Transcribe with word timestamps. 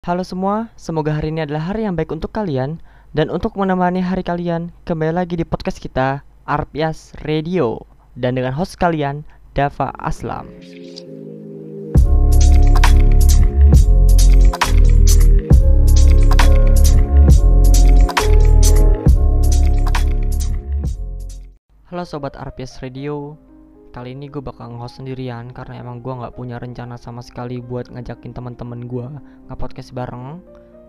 Halo 0.00 0.24
semua, 0.24 0.72
semoga 0.80 1.12
hari 1.12 1.28
ini 1.28 1.44
adalah 1.44 1.60
hari 1.60 1.84
yang 1.84 1.92
baik 1.92 2.08
untuk 2.08 2.32
kalian. 2.32 2.80
Dan 3.12 3.28
untuk 3.28 3.52
menemani 3.52 4.00
hari 4.00 4.24
kalian, 4.24 4.72
kembali 4.88 5.12
lagi 5.12 5.36
di 5.36 5.44
podcast 5.44 5.76
kita 5.76 6.24
Arpias 6.48 7.12
Radio. 7.28 7.84
Dan 8.16 8.40
dengan 8.40 8.56
host 8.56 8.80
kalian, 8.80 9.28
Dava 9.52 9.92
Aslam. 10.00 10.48
Halo 21.92 22.08
Sobat 22.08 22.40
Arpias 22.40 22.80
Radio 22.80 23.36
Kali 23.90 24.14
ini 24.14 24.30
gue 24.30 24.38
bakal 24.38 24.70
nge-host 24.70 25.02
sendirian 25.02 25.50
karena 25.50 25.82
emang 25.82 25.98
gue 25.98 26.14
nggak 26.14 26.38
punya 26.38 26.62
rencana 26.62 26.94
sama 26.94 27.26
sekali 27.26 27.58
buat 27.58 27.90
ngajakin 27.90 28.30
teman-teman 28.30 28.86
gue 28.86 29.06
nge-podcast 29.50 29.90
bareng. 29.90 30.38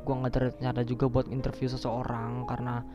Gue 0.06 0.14
nggak 0.22 0.62
ada 0.62 0.86
juga 0.86 1.10
buat 1.10 1.26
interview 1.34 1.66
seseorang 1.66 2.46
karena 2.46 2.86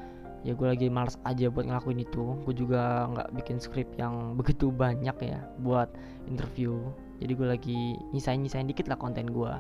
ya 0.46 0.54
gue 0.54 0.62
lagi 0.62 0.86
males 0.86 1.18
aja 1.26 1.50
buat 1.50 1.66
ngelakuin 1.66 2.06
itu. 2.06 2.38
Gue 2.46 2.54
juga 2.54 3.10
nggak 3.10 3.34
bikin 3.34 3.58
skrip 3.58 3.90
yang 3.98 4.14
begitu 4.38 4.70
banyak 4.70 5.18
ya 5.26 5.42
buat 5.58 5.90
interview. 6.30 6.78
Jadi 7.18 7.32
gue 7.34 7.48
lagi 7.50 7.80
nyisain-nyisain 8.14 8.70
dikit 8.70 8.86
lah 8.86 9.02
konten 9.02 9.26
gue. 9.26 9.54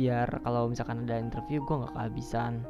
Biar 0.00 0.32
kalau 0.48 0.72
misalkan 0.72 1.04
ada 1.04 1.20
interview 1.20 1.60
gue 1.60 1.76
nggak 1.76 1.92
kehabisan 1.92 2.64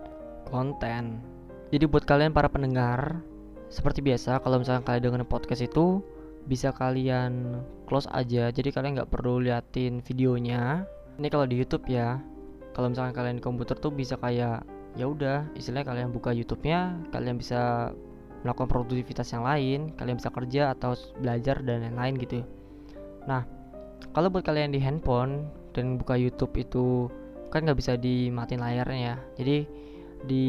konten. 0.50 1.22
Jadi 1.70 1.86
buat 1.86 2.02
kalian 2.02 2.34
para 2.34 2.50
pendengar, 2.50 3.22
seperti 3.70 4.02
biasa 4.02 4.42
kalau 4.42 4.58
misalkan 4.58 4.82
kalian 4.82 5.14
dengerin 5.14 5.30
podcast 5.30 5.62
itu 5.62 6.02
bisa 6.46 6.74
kalian 6.74 7.62
close 7.86 8.08
aja. 8.10 8.50
Jadi 8.50 8.74
kalian 8.74 8.98
nggak 8.98 9.10
perlu 9.12 9.42
liatin 9.42 10.02
videonya. 10.02 10.86
Ini 11.18 11.28
kalau 11.30 11.46
di 11.46 11.60
YouTube 11.60 11.86
ya. 11.90 12.18
Kalau 12.72 12.88
misalkan 12.88 13.12
kalian 13.12 13.36
di 13.38 13.44
komputer 13.44 13.76
tuh 13.76 13.92
bisa 13.92 14.16
kayak 14.16 14.64
ya 14.92 15.08
udah 15.08 15.48
istilahnya 15.56 15.88
kalian 15.88 16.08
buka 16.12 16.36
YouTube-nya 16.36 17.08
kalian 17.16 17.40
bisa 17.40 17.92
melakukan 18.44 18.68
produktivitas 18.68 19.32
yang 19.32 19.46
lain 19.46 19.94
kalian 19.96 20.20
bisa 20.20 20.28
kerja 20.28 20.76
atau 20.76 20.92
belajar 21.20 21.64
dan 21.64 21.88
lain-lain 21.88 22.14
gitu. 22.20 22.44
Nah 23.24 23.46
kalau 24.12 24.28
buat 24.28 24.44
kalian 24.44 24.74
di 24.74 24.80
handphone 24.82 25.48
dan 25.72 25.96
buka 25.96 26.18
YouTube 26.20 26.52
itu 26.60 27.08
kan 27.48 27.64
nggak 27.64 27.78
bisa 27.80 27.96
dimatiin 27.96 28.60
layarnya 28.60 29.00
ya. 29.00 29.16
Jadi 29.40 29.56
di 30.22 30.46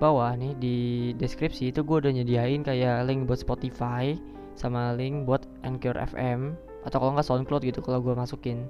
bawah 0.00 0.32
nih 0.38 0.52
di 0.56 0.76
deskripsi 1.18 1.74
itu 1.74 1.84
gue 1.84 1.96
udah 2.00 2.12
nyediain 2.14 2.64
kayak 2.64 3.04
link 3.04 3.28
buat 3.28 3.42
Spotify 3.42 4.16
sama 4.60 4.92
link 4.92 5.24
buat 5.24 5.48
Anchor 5.64 5.96
FM 5.96 6.52
atau 6.84 6.96
kalau 7.00 7.16
nggak 7.16 7.24
SoundCloud 7.24 7.64
gitu 7.64 7.80
kalau 7.80 8.04
gue 8.04 8.12
masukin 8.12 8.68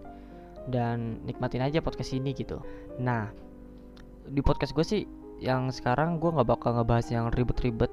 dan 0.70 1.18
nikmatin 1.26 1.66
aja 1.66 1.82
podcast 1.82 2.14
ini 2.14 2.30
gitu. 2.30 2.62
Nah 3.02 3.34
di 4.30 4.38
podcast 4.38 4.70
gue 4.70 4.86
sih 4.86 5.02
yang 5.42 5.74
sekarang 5.74 6.22
gue 6.22 6.30
nggak 6.30 6.46
bakal 6.46 6.78
ngebahas 6.78 7.10
yang 7.10 7.26
ribet-ribet, 7.34 7.90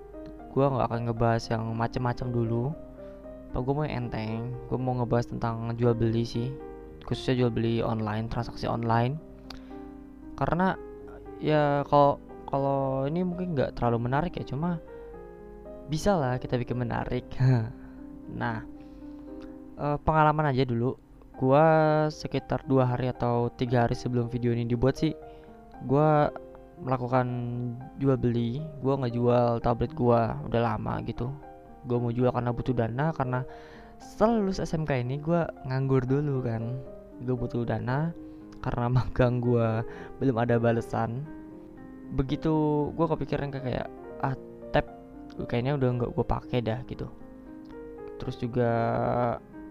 gue 0.53 0.65
nggak 0.65 0.85
akan 0.85 1.01
ngebahas 1.09 1.43
yang 1.49 1.63
macem-macem 1.73 2.29
dulu. 2.29 2.75
Pak 3.55 3.61
gue 3.63 3.73
mau 3.73 3.87
enteng, 3.87 4.53
gue 4.67 4.77
mau 4.77 4.93
ngebahas 5.01 5.31
tentang 5.31 5.73
jual 5.79 5.95
beli 5.95 6.27
sih, 6.27 6.51
khususnya 7.07 7.39
jual 7.39 7.51
beli 7.55 7.79
online, 7.79 8.27
transaksi 8.27 8.67
online. 8.67 9.15
Karena 10.35 10.75
ya 11.41 11.81
kalau 11.87 12.19
kalau 12.47 13.05
ini 13.05 13.23
mungkin 13.23 13.55
nggak 13.55 13.75
terlalu 13.79 14.07
menarik 14.09 14.33
ya 14.39 14.45
cuma 14.47 14.79
bisa 15.87 16.15
lah 16.15 16.35
kita 16.39 16.59
bikin 16.59 16.79
menarik 16.79 17.27
nah 18.33 18.63
uh, 19.79 19.97
pengalaman 20.01 20.51
aja 20.51 20.67
dulu. 20.67 20.97
Gua 21.37 21.65
sekitar 22.09 22.65
dua 22.65 22.89
hari 22.89 23.13
atau 23.13 23.53
tiga 23.53 23.85
hari 23.85 23.93
sebelum 23.93 24.25
video 24.25 24.49
ini 24.49 24.65
dibuat 24.65 24.97
sih 24.97 25.13
gua 25.85 26.33
melakukan 26.81 27.27
jual 28.01 28.17
beli. 28.17 28.59
Gua 28.81 28.97
nggak 28.97 29.13
jual 29.13 29.61
tablet 29.61 29.93
gua 29.93 30.41
udah 30.49 30.61
lama 30.73 30.99
gitu. 31.05 31.29
Gua 31.85 31.97
mau 32.01 32.09
jual 32.09 32.33
karena 32.33 32.49
butuh 32.49 32.73
dana 32.73 33.13
karena 33.13 33.45
setelah 34.01 34.41
lulus 34.41 34.59
SMK 34.59 34.91
ini 35.05 35.21
gua 35.21 35.45
nganggur 35.69 36.03
dulu 36.09 36.41
kan. 36.41 36.81
Gue 37.21 37.33
butuh 37.33 37.65
dana 37.65 38.13
karena 38.61 38.89
magang 38.97 39.41
gua 39.41 39.85
belum 40.17 40.37
ada 40.37 40.57
balasan 40.57 41.25
begitu 42.15 42.53
gue 42.95 43.05
kepikiran 43.07 43.51
kayak 43.51 43.87
ah 44.23 44.35
tab 44.71 44.85
kayaknya 45.49 45.75
udah 45.75 45.89
nggak 45.99 46.11
gue 46.15 46.25
pakai 46.25 46.59
dah 46.63 46.79
gitu 46.87 47.11
terus 48.17 48.35
juga 48.37 48.71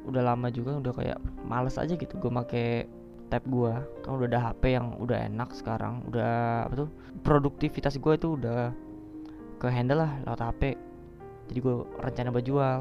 udah 0.07 0.23
lama 0.23 0.49
juga 0.55 0.79
udah 0.79 0.93
kayak 0.95 1.19
males 1.47 1.79
aja 1.79 1.99
gitu 1.99 2.15
gue 2.19 2.31
pakai 2.31 2.87
tab 3.27 3.43
gue 3.51 3.75
kan 4.07 4.11
udah 4.15 4.27
ada 4.31 4.41
HP 4.51 4.79
yang 4.79 4.95
udah 5.03 5.27
enak 5.27 5.51
sekarang 5.51 6.07
udah 6.07 6.67
apa 6.71 6.87
tuh 6.87 6.91
produktivitas 7.27 7.99
gue 7.99 8.12
itu 8.15 8.39
udah 8.39 8.71
ke 9.59 9.67
handle 9.67 10.06
lah 10.06 10.15
lewat 10.23 10.41
HP 10.47 10.62
jadi 11.51 11.59
gue 11.62 11.77
rencana 12.03 12.35
buat 12.35 12.47
jual. 12.47 12.79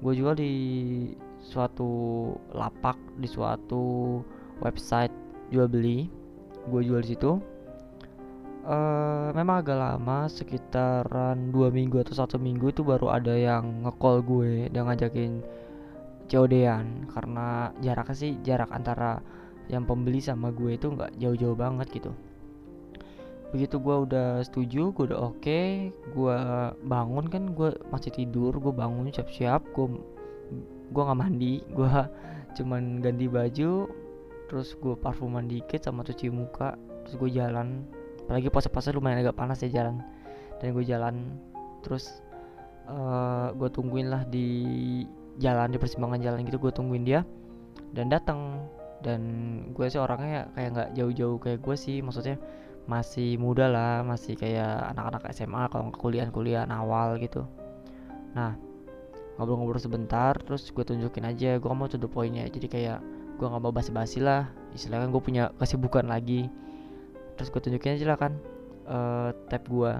Gue 0.00 0.12
jual 0.16 0.34
di 0.36 0.52
suatu 1.44 1.88
lapak 2.52 2.96
di 3.20 3.28
suatu 3.28 4.20
website 4.64 5.12
jual 5.52 5.68
beli. 5.68 6.08
Gue 6.68 6.84
jual 6.84 7.04
di 7.04 7.16
situ 7.16 7.40
uh, 8.64 9.28
memang 9.36 9.60
agak 9.60 9.78
lama 9.78 10.26
sekitaran 10.26 11.52
dua 11.52 11.68
minggu 11.68 12.00
atau 12.00 12.16
satu 12.16 12.36
minggu 12.40 12.72
itu 12.72 12.82
baru 12.82 13.12
ada 13.12 13.36
yang 13.36 13.84
ngecall 13.84 14.24
gue 14.24 14.72
dan 14.72 14.88
ngajakin 14.88 15.44
COD-an 16.24 17.12
karena 17.12 17.70
jaraknya 17.84 18.16
sih 18.16 18.32
jarak 18.40 18.72
antara 18.72 19.20
yang 19.68 19.84
pembeli 19.84 20.20
sama 20.20 20.52
gue 20.52 20.76
itu 20.76 20.92
nggak 20.92 21.16
jauh-jauh 21.20 21.56
banget 21.56 21.88
gitu. 21.92 22.12
Begitu 23.52 23.78
gue 23.78 23.96
udah 24.08 24.42
setuju 24.42 24.90
gue 24.90 25.04
udah 25.12 25.20
oke 25.30 25.40
okay, 25.40 25.92
gue 25.92 26.38
bangun 26.84 27.28
kan 27.28 27.52
gue 27.52 27.70
masih 27.92 28.10
tidur 28.10 28.56
gue 28.56 28.72
bangun 28.74 29.12
siap-siap 29.12 29.62
gue 29.72 29.86
gue 30.90 31.02
nggak 31.04 31.20
mandi 31.20 31.62
gue 31.76 31.92
cuman 32.54 33.02
ganti 33.02 33.26
baju 33.26 33.72
terus 34.48 34.76
gue 34.78 34.94
parfuman 34.94 35.48
dikit 35.48 35.82
sama 35.82 36.04
cuci 36.04 36.28
muka 36.30 36.76
terus 37.04 37.14
gue 37.18 37.30
jalan 37.40 37.84
apalagi 38.24 38.48
puasa-puasa 38.48 38.92
lumayan 38.92 39.20
agak 39.20 39.36
panas 39.36 39.60
ya 39.60 39.70
jalan 39.70 40.00
dan 40.60 40.72
gue 40.72 40.84
jalan 40.84 41.14
terus 41.84 42.24
uh, 42.88 43.52
gue 43.52 43.68
tungguin 43.68 44.08
lah 44.08 44.24
di 44.28 44.48
jalan 45.36 45.68
di 45.68 45.78
persimpangan 45.78 46.20
jalan 46.22 46.46
gitu 46.48 46.56
gue 46.56 46.72
tungguin 46.72 47.04
dia 47.04 47.20
dan 47.92 48.08
datang 48.08 48.64
dan 49.04 49.20
gue 49.76 49.86
sih 49.86 50.00
orangnya 50.00 50.48
kayak 50.56 50.68
nggak 50.72 50.88
jauh-jauh 50.96 51.36
kayak 51.36 51.60
gue 51.60 51.76
sih 51.76 52.00
maksudnya 52.00 52.40
masih 52.84 53.36
muda 53.40 53.68
lah 53.68 54.04
masih 54.04 54.36
kayak 54.36 54.92
anak-anak 54.96 55.28
SMA 55.32 55.68
kalau 55.72 55.88
kuliah-kuliah 55.92 56.68
awal 56.68 57.16
gitu. 57.20 57.44
Nah 58.36 58.56
ngobrol-ngobrol 59.36 59.82
sebentar 59.82 60.36
terus 60.40 60.70
gue 60.70 60.84
tunjukin 60.84 61.24
aja 61.26 61.60
gue 61.60 61.70
mau 61.72 61.88
to 61.88 62.00
the 62.00 62.08
pointnya. 62.08 62.48
Jadi 62.48 62.66
kayak 62.68 62.98
gue 63.36 63.46
nggak 63.46 63.62
mau 63.62 63.72
basi-basi 63.72 64.24
lah 64.24 64.48
istilahnya 64.72 65.12
gue 65.12 65.22
punya 65.22 65.44
kesibukan 65.60 66.08
lagi 66.08 66.48
terus 67.34 67.50
gue 67.50 67.60
tunjukin 67.60 67.98
aja 67.98 68.06
lah 68.14 68.18
kan 68.18 68.32
uh, 68.86 69.30
tab 69.50 69.66
gue 69.66 69.92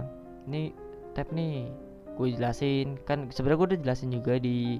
ini 0.47 0.71
tab 1.15 1.31
nih 1.31 1.71
gue 2.15 2.27
jelasin. 2.35 2.99
Kan 3.05 3.31
sebenarnya 3.31 3.59
gue 3.59 3.69
udah 3.75 3.81
jelasin 3.83 4.11
juga 4.15 4.35
di 4.39 4.79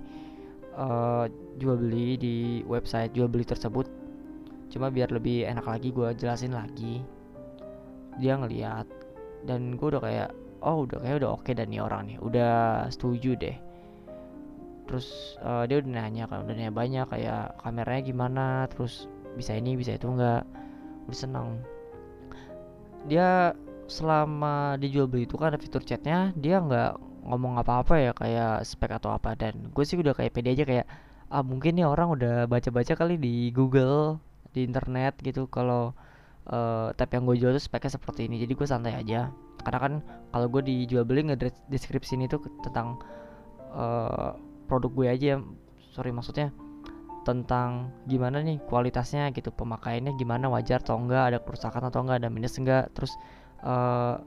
uh, 0.79 1.27
jual 1.59 1.77
beli 1.79 2.19
di 2.19 2.37
website 2.67 3.13
jual 3.15 3.27
beli 3.31 3.47
tersebut. 3.47 3.87
Cuma 4.71 4.91
biar 4.91 5.11
lebih 5.15 5.47
enak 5.47 5.67
lagi 5.67 5.91
gue 5.91 6.09
jelasin 6.19 6.55
lagi. 6.55 7.03
Dia 8.19 8.39
ngeliat 8.39 8.87
dan 9.45 9.75
gue 9.77 9.87
udah 9.91 10.03
kayak 10.03 10.31
oh 10.65 10.89
udah 10.89 10.99
kayak 11.03 11.17
udah 11.21 11.31
oke 11.37 11.45
okay 11.45 11.53
dan 11.53 11.69
nih 11.69 11.83
orang 11.83 12.15
nih 12.15 12.19
udah 12.23 12.87
setuju 12.91 13.35
deh. 13.35 13.57
Terus 14.85 15.37
uh, 15.43 15.65
dia 15.67 15.81
udah 15.83 15.91
nanya 15.91 16.31
kan 16.31 16.47
udah 16.47 16.55
nanya 16.55 16.73
banyak 16.73 17.07
kayak 17.11 17.57
kameranya 17.61 18.03
gimana 18.05 18.47
terus 18.71 19.11
bisa 19.35 19.57
ini 19.59 19.75
bisa 19.75 19.99
itu 19.99 20.07
enggak. 20.07 20.47
Udah 21.05 21.19
seneng 21.19 21.61
dia 23.11 23.53
selama 23.85 24.81
dijual 24.81 25.05
beli 25.05 25.29
itu 25.29 25.37
kan 25.37 25.53
ada 25.53 25.61
fitur 25.61 25.85
chatnya 25.85 26.33
dia 26.41 26.57
nggak 26.57 26.97
ngomong 27.29 27.61
apa-apa 27.61 27.95
ya 28.01 28.13
kayak 28.17 28.65
spek 28.65 28.97
atau 28.97 29.13
apa. 29.13 29.37
Dan 29.37 29.73
gue 29.73 29.85
sih 29.85 29.97
udah 30.01 30.17
kayak 30.17 30.33
pede 30.33 30.57
aja 30.57 30.65
kayak 30.65 30.87
ah 31.33 31.43
mungkin 31.43 31.77
nih 31.77 31.89
orang 31.89 32.13
udah 32.15 32.47
baca-baca 32.47 32.95
kali 32.95 33.17
di 33.17 33.51
Google 33.51 34.21
di 34.55 34.63
internet 34.63 35.19
gitu 35.25 35.51
kalau 35.51 35.97
uh, 36.49 36.95
tab 36.95 37.11
yang 37.11 37.27
gue 37.27 37.37
jual 37.41 37.53
tuh 37.57 37.65
speknya 37.65 37.97
seperti 37.97 38.29
ini. 38.29 38.41
Jadi 38.43 38.53
gue 38.57 38.67
santai 38.69 38.95
aja. 38.97 39.33
Karena 39.65 39.79
kan 39.81 39.93
kalau 40.33 40.47
gue 40.53 40.63
dijual 40.65 41.09
beli 41.09 41.25
deskripsi 41.73 42.21
ini 42.21 42.29
tuh 42.29 42.45
tentang 42.61 43.01
uh, 43.73 44.37
produk 44.69 44.91
gue 44.93 45.07
aja 45.09 45.33
sorry 45.95 46.11
maksudnya 46.11 46.51
tentang 47.25 47.91
gimana 48.05 48.45
nih 48.45 48.61
kualitasnya 48.69 49.33
gitu 49.33 49.51
pemakaiannya 49.51 50.15
gimana 50.21 50.47
wajar 50.53 50.85
atau 50.85 51.01
enggak 51.01 51.33
ada 51.33 51.39
kerusakan 51.41 51.89
atau 51.89 52.05
enggak 52.05 52.23
ada 52.23 52.29
minus 52.29 52.61
enggak 52.61 52.93
terus 52.93 53.11
uh, 53.65 54.21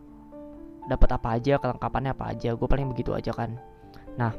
dapat 0.90 1.10
apa 1.14 1.28
aja 1.38 1.62
kelengkapannya 1.62 2.12
apa 2.18 2.34
aja 2.34 2.56
gue 2.58 2.68
paling 2.68 2.90
begitu 2.90 3.14
aja 3.14 3.32
kan. 3.36 3.56
Nah 4.18 4.34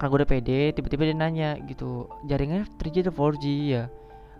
karena 0.00 0.08
gue 0.08 0.18
udah 0.24 0.30
pede 0.30 0.60
tiba-tiba 0.72 1.12
dia 1.12 1.16
nanya 1.16 1.50
gitu 1.68 2.08
jaringannya 2.24 2.64
3G 2.80 3.04
atau 3.04 3.12
4G 3.12 3.44
ya 3.68 3.84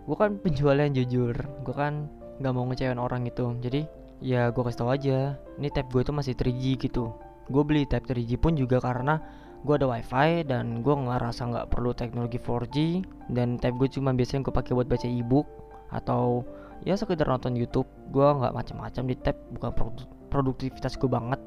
gue 0.01 0.17
kan 0.17 0.41
penjual 0.41 0.73
yang 0.73 0.89
jujur 0.97 1.37
gue 1.37 1.75
kan 1.77 2.09
nggak 2.41 2.53
mau 2.57 2.65
ngecewain 2.65 2.97
orang 2.97 3.29
gitu. 3.29 3.53
Jadi 3.61 3.85
ya 4.21 4.49
gue 4.49 4.61
kasih 4.65 4.79
tau 4.81 4.89
aja 4.89 5.37
ini 5.61 5.69
tab 5.69 5.89
gue 5.93 6.01
itu 6.01 6.13
masih 6.13 6.33
3G 6.33 6.63
gitu. 6.89 7.13
Gue 7.49 7.63
beli 7.65 7.85
tab 7.85 8.05
3G 8.05 8.41
pun 8.41 8.57
juga 8.57 8.81
karena 8.81 9.21
gue 9.61 9.73
ada 9.77 9.85
wifi 9.85 10.41
dan 10.45 10.81
gue 10.81 10.95
ngerasa 10.95 11.41
nggak 11.53 11.67
perlu 11.69 11.93
teknologi 11.93 12.41
4G 12.41 12.77
dan 13.29 13.61
tab 13.61 13.77
gue 13.77 13.85
cuma 13.89 14.09
biasanya 14.11 14.49
gue 14.49 14.53
pakai 14.53 14.73
buat 14.73 14.89
baca 14.89 15.05
ebook 15.05 15.45
atau 15.93 16.41
ya 16.81 16.97
sekedar 16.97 17.29
nonton 17.29 17.53
YouTube. 17.53 17.85
Gue 18.09 18.25
nggak 18.25 18.53
macam-macam 18.57 19.03
di 19.05 19.15
tab 19.21 19.37
bukan 19.53 19.71
produktivitas 20.33 20.97
gue 20.97 21.09
banget. 21.09 21.37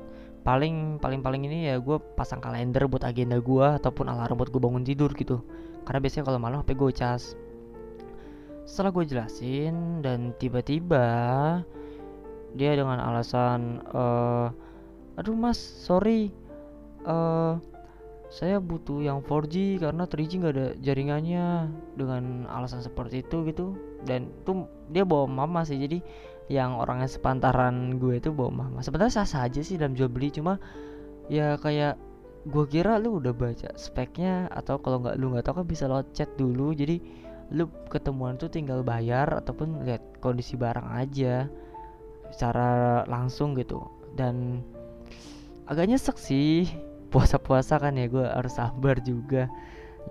Paling 0.44 1.00
paling 1.00 1.24
paling 1.24 1.42
ini 1.48 1.72
ya 1.72 1.80
gue 1.80 1.96
pasang 2.14 2.38
kalender 2.38 2.86
buat 2.86 3.02
agenda 3.02 3.40
gue 3.40 3.66
ataupun 3.80 4.06
alarm 4.06 4.38
buat 4.38 4.52
gue 4.52 4.62
bangun 4.62 4.84
tidur 4.86 5.10
gitu. 5.16 5.42
Karena 5.82 5.98
biasanya 5.98 6.24
kalau 6.30 6.38
malam 6.38 6.62
HP 6.62 6.78
gue 6.78 6.92
cas 6.94 7.34
setelah 8.64 8.96
gue 8.96 9.04
jelasin 9.04 10.00
dan 10.00 10.32
tiba-tiba 10.40 11.06
dia 12.56 12.72
dengan 12.72 12.96
alasan 12.96 13.84
uh, 13.92 14.48
aduh 15.20 15.36
mas 15.36 15.60
sorry 15.60 16.32
uh, 17.04 17.60
saya 18.34 18.58
butuh 18.58 18.98
yang 18.98 19.22
4G 19.22 19.78
karena 19.78 20.10
3G 20.10 20.42
nggak 20.42 20.54
ada 20.58 20.68
jaringannya 20.82 21.70
dengan 21.94 22.50
alasan 22.50 22.82
seperti 22.82 23.22
itu 23.22 23.46
gitu. 23.46 23.78
Dan 24.02 24.34
tuh 24.42 24.66
dia 24.90 25.06
bawa 25.06 25.30
mama 25.30 25.62
sih 25.62 25.78
jadi 25.78 26.02
yang 26.50 26.74
orangnya 26.74 27.06
sepantaran 27.06 27.94
gue 28.02 28.18
itu 28.18 28.34
bawa 28.34 28.66
mama. 28.66 28.82
Sebenarnya 28.82 29.22
sah 29.22 29.28
sah 29.30 29.46
aja 29.46 29.62
sih 29.62 29.78
dalam 29.78 29.94
jual 29.94 30.10
beli 30.10 30.34
cuma 30.34 30.58
ya 31.30 31.54
kayak 31.62 31.94
gue 32.50 32.64
kira 32.66 32.98
lu 32.98 33.22
udah 33.22 33.30
baca 33.30 33.70
speknya 33.78 34.50
atau 34.50 34.82
kalau 34.82 34.98
nggak 35.00 35.14
lu 35.14 35.30
nggak 35.30 35.46
tahu 35.46 35.62
kan 35.62 35.66
bisa 35.70 35.86
lo 35.86 36.02
chat 36.10 36.26
dulu. 36.34 36.74
Jadi 36.74 36.98
lu 37.54 37.70
ketemuan 37.86 38.34
tuh 38.34 38.50
tinggal 38.50 38.82
bayar 38.82 39.30
ataupun 39.30 39.86
lihat 39.86 40.02
kondisi 40.18 40.58
barang 40.58 40.90
aja 40.90 41.46
secara 42.34 43.06
langsung 43.06 43.54
gitu. 43.54 43.78
Dan 44.18 44.58
agak 45.70 45.86
nyesek 45.86 46.18
sih 46.18 46.66
puasa-puasa 47.14 47.78
kan 47.78 47.94
ya 47.94 48.10
gue 48.10 48.26
harus 48.26 48.58
sabar 48.58 48.98
juga. 48.98 49.46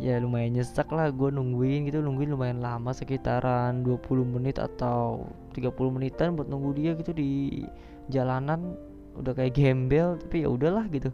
Ya 0.02 0.18
lumayan 0.18 0.58
nyesek 0.58 0.90
lah 0.90 1.12
gue 1.12 1.30
nungguin 1.30 1.86
gitu 1.86 2.02
nungguin 2.02 2.34
lumayan 2.34 2.64
lama 2.64 2.96
sekitaran 2.96 3.86
20 3.86 4.26
menit 4.26 4.58
atau 4.58 5.28
30 5.54 5.70
menitan 5.94 6.34
buat 6.34 6.48
nunggu 6.48 6.72
dia 6.80 6.92
gitu 6.96 7.12
di 7.12 7.62
jalanan. 8.08 8.80
Udah 9.20 9.36
kayak 9.36 9.54
gembel 9.54 10.16
tapi 10.18 10.48
ya 10.48 10.50
udahlah 10.50 10.88
gitu. 10.90 11.12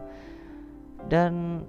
Dan 1.09 1.65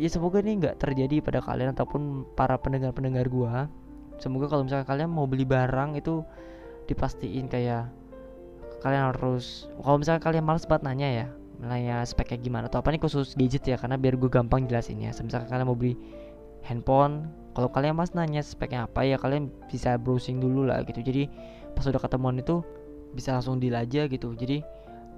ya 0.00 0.08
semoga 0.08 0.40
ini 0.40 0.64
nggak 0.64 0.80
terjadi 0.80 1.20
pada 1.20 1.44
kalian 1.44 1.76
ataupun 1.76 2.24
para 2.32 2.56
pendengar-pendengar 2.56 3.28
gue 3.28 3.52
semoga 4.22 4.46
kalau 4.46 4.62
misalnya 4.62 4.86
kalian 4.86 5.10
mau 5.10 5.26
beli 5.26 5.42
barang 5.42 5.98
itu 5.98 6.22
dipastiin 6.86 7.50
kayak 7.50 7.90
kalian 8.82 9.10
harus 9.14 9.70
kalau 9.82 9.98
misalnya 9.98 10.22
kalian 10.22 10.44
males 10.46 10.66
banget 10.66 10.82
nanya 10.86 11.08
ya 11.10 11.26
nanya 11.62 12.02
speknya 12.02 12.42
gimana 12.42 12.66
atau 12.66 12.82
apa 12.82 12.90
nih 12.90 12.98
khusus 12.98 13.38
gadget 13.38 13.62
ya 13.64 13.76
karena 13.78 13.94
biar 13.94 14.18
gue 14.18 14.26
gampang 14.26 14.66
jelasinnya 14.66 15.14
misalnya 15.22 15.46
kalian 15.46 15.66
mau 15.70 15.78
beli 15.78 15.94
handphone 16.66 17.30
kalau 17.52 17.68
kalian 17.68 17.92
mas 17.92 18.16
nanya 18.16 18.40
speknya 18.40 18.88
apa 18.88 19.04
ya 19.04 19.20
kalian 19.20 19.52
bisa 19.68 20.00
browsing 20.00 20.40
dulu 20.40 20.64
lah 20.64 20.80
gitu. 20.88 21.04
Jadi 21.04 21.28
pas 21.76 21.84
udah 21.84 22.00
ketemuan 22.00 22.40
itu 22.40 22.64
bisa 23.12 23.36
langsung 23.36 23.60
deal 23.60 23.76
aja 23.76 24.08
gitu. 24.08 24.32
Jadi 24.32 24.64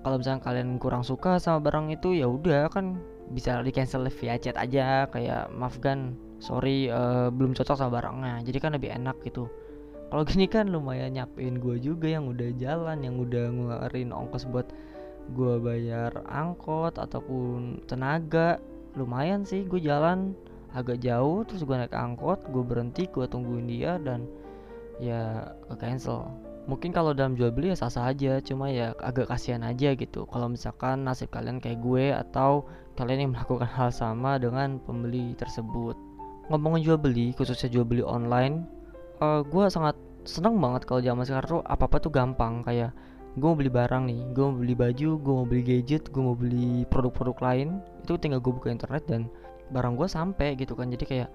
kalau 0.03 0.19
misalnya 0.19 0.43
kalian 0.43 0.77
kurang 0.83 1.07
suka 1.07 1.39
sama 1.39 1.63
barang 1.63 1.95
itu 1.95 2.13
ya 2.19 2.27
udah 2.27 2.69
kan 2.69 2.99
bisa 3.31 3.63
di 3.63 3.71
cancel 3.71 4.03
via 4.11 4.35
chat 4.35 4.59
aja. 4.59 5.07
Kayak 5.15 5.55
maaf 5.55 5.79
kan 5.79 6.19
sorry 6.43 6.91
uh, 6.91 7.31
belum 7.31 7.55
cocok 7.55 7.79
sama 7.79 8.03
barangnya. 8.03 8.43
Jadi 8.43 8.59
kan 8.59 8.75
lebih 8.75 8.91
enak 8.91 9.23
gitu. 9.23 9.47
Kalau 10.11 10.23
gini 10.27 10.51
kan 10.51 10.71
lumayan 10.71 11.15
nyapain 11.15 11.59
gue 11.63 11.79
juga 11.79 12.11
yang 12.11 12.27
udah 12.27 12.51
jalan 12.59 12.99
yang 13.03 13.19
udah 13.19 13.51
ngeluarin 13.51 14.11
ongkos 14.11 14.47
buat 14.51 14.67
gue 15.33 15.55
bayar 15.63 16.13
angkot 16.29 17.01
ataupun 17.01 17.81
tenaga 17.89 18.61
lumayan 18.99 19.43
sih 19.47 19.65
gue 19.65 19.81
jalan. 19.81 20.37
Agak 20.75 21.07
jauh 21.07 21.47
terus 21.47 21.63
gue 21.63 21.77
naik 21.79 21.95
angkot 21.95 22.43
gue 22.51 22.65
berhenti 22.67 23.07
gue 23.07 23.25
tungguin 23.31 23.71
dia 23.71 23.97
dan 24.03 24.27
ya 24.99 25.55
ke 25.71 25.75
cancel. 25.79 26.29
Mungkin 26.65 26.97
kalau 26.97 27.13
dalam 27.13 27.37
jual 27.37 27.53
beli 27.53 27.71
ya 27.71 27.77
sah 27.77 27.93
sah 27.93 28.09
aja 28.09 28.41
cuma 28.41 28.73
ya 28.73 28.97
agak 28.99 29.31
kasihan 29.31 29.63
aja 29.63 29.95
gitu. 29.95 30.27
Kalau 30.27 30.51
misalkan 30.51 31.07
nasib 31.07 31.31
kalian 31.31 31.63
kayak 31.63 31.79
gue 31.79 32.11
atau 32.11 32.67
kalian 32.99 33.29
yang 33.29 33.33
melakukan 33.39 33.71
hal 33.71 33.95
sama 33.95 34.37
dengan 34.37 34.83
pembeli 34.83 35.39
tersebut. 35.39 35.95
Ngomongin 36.51 36.83
jual 36.85 36.99
beli 36.99 37.33
khususnya 37.33 37.71
jual 37.73 37.87
beli 37.87 38.05
online 38.05 38.67
uh, 39.23 39.41
gue 39.45 39.65
sangat 39.71 39.97
seneng 40.25 40.57
banget 40.57 40.89
kalau 40.89 41.01
zaman 41.05 41.25
sekarang 41.25 41.61
tuh 41.61 41.63
apa 41.63 41.85
apa 41.87 41.97
tuh 42.01 42.13
gampang. 42.13 42.65
Kayak 42.65 42.97
gue 43.35 43.49
mau 43.51 43.59
beli 43.59 43.67
barang 43.67 44.07
nih 44.07 44.21
gue 44.31 44.45
mau 44.47 44.55
beli 44.55 44.75
baju 44.79 45.09
gue 45.19 45.35
mau 45.35 45.47
beli 45.47 45.63
gadget 45.67 46.07
gue 46.15 46.23
mau 46.23 46.39
beli 46.39 46.87
produk-produk 46.87 47.37
lain. 47.43 47.69
Itu 48.07 48.15
tinggal 48.15 48.39
gue 48.39 48.53
buka 48.55 48.71
internet 48.71 49.05
dan 49.11 49.27
barang 49.75 49.99
gue 49.99 50.07
sampai 50.07 50.55
gitu 50.55 50.79
kan. 50.79 50.91
Jadi 50.95 51.03
kayak 51.03 51.31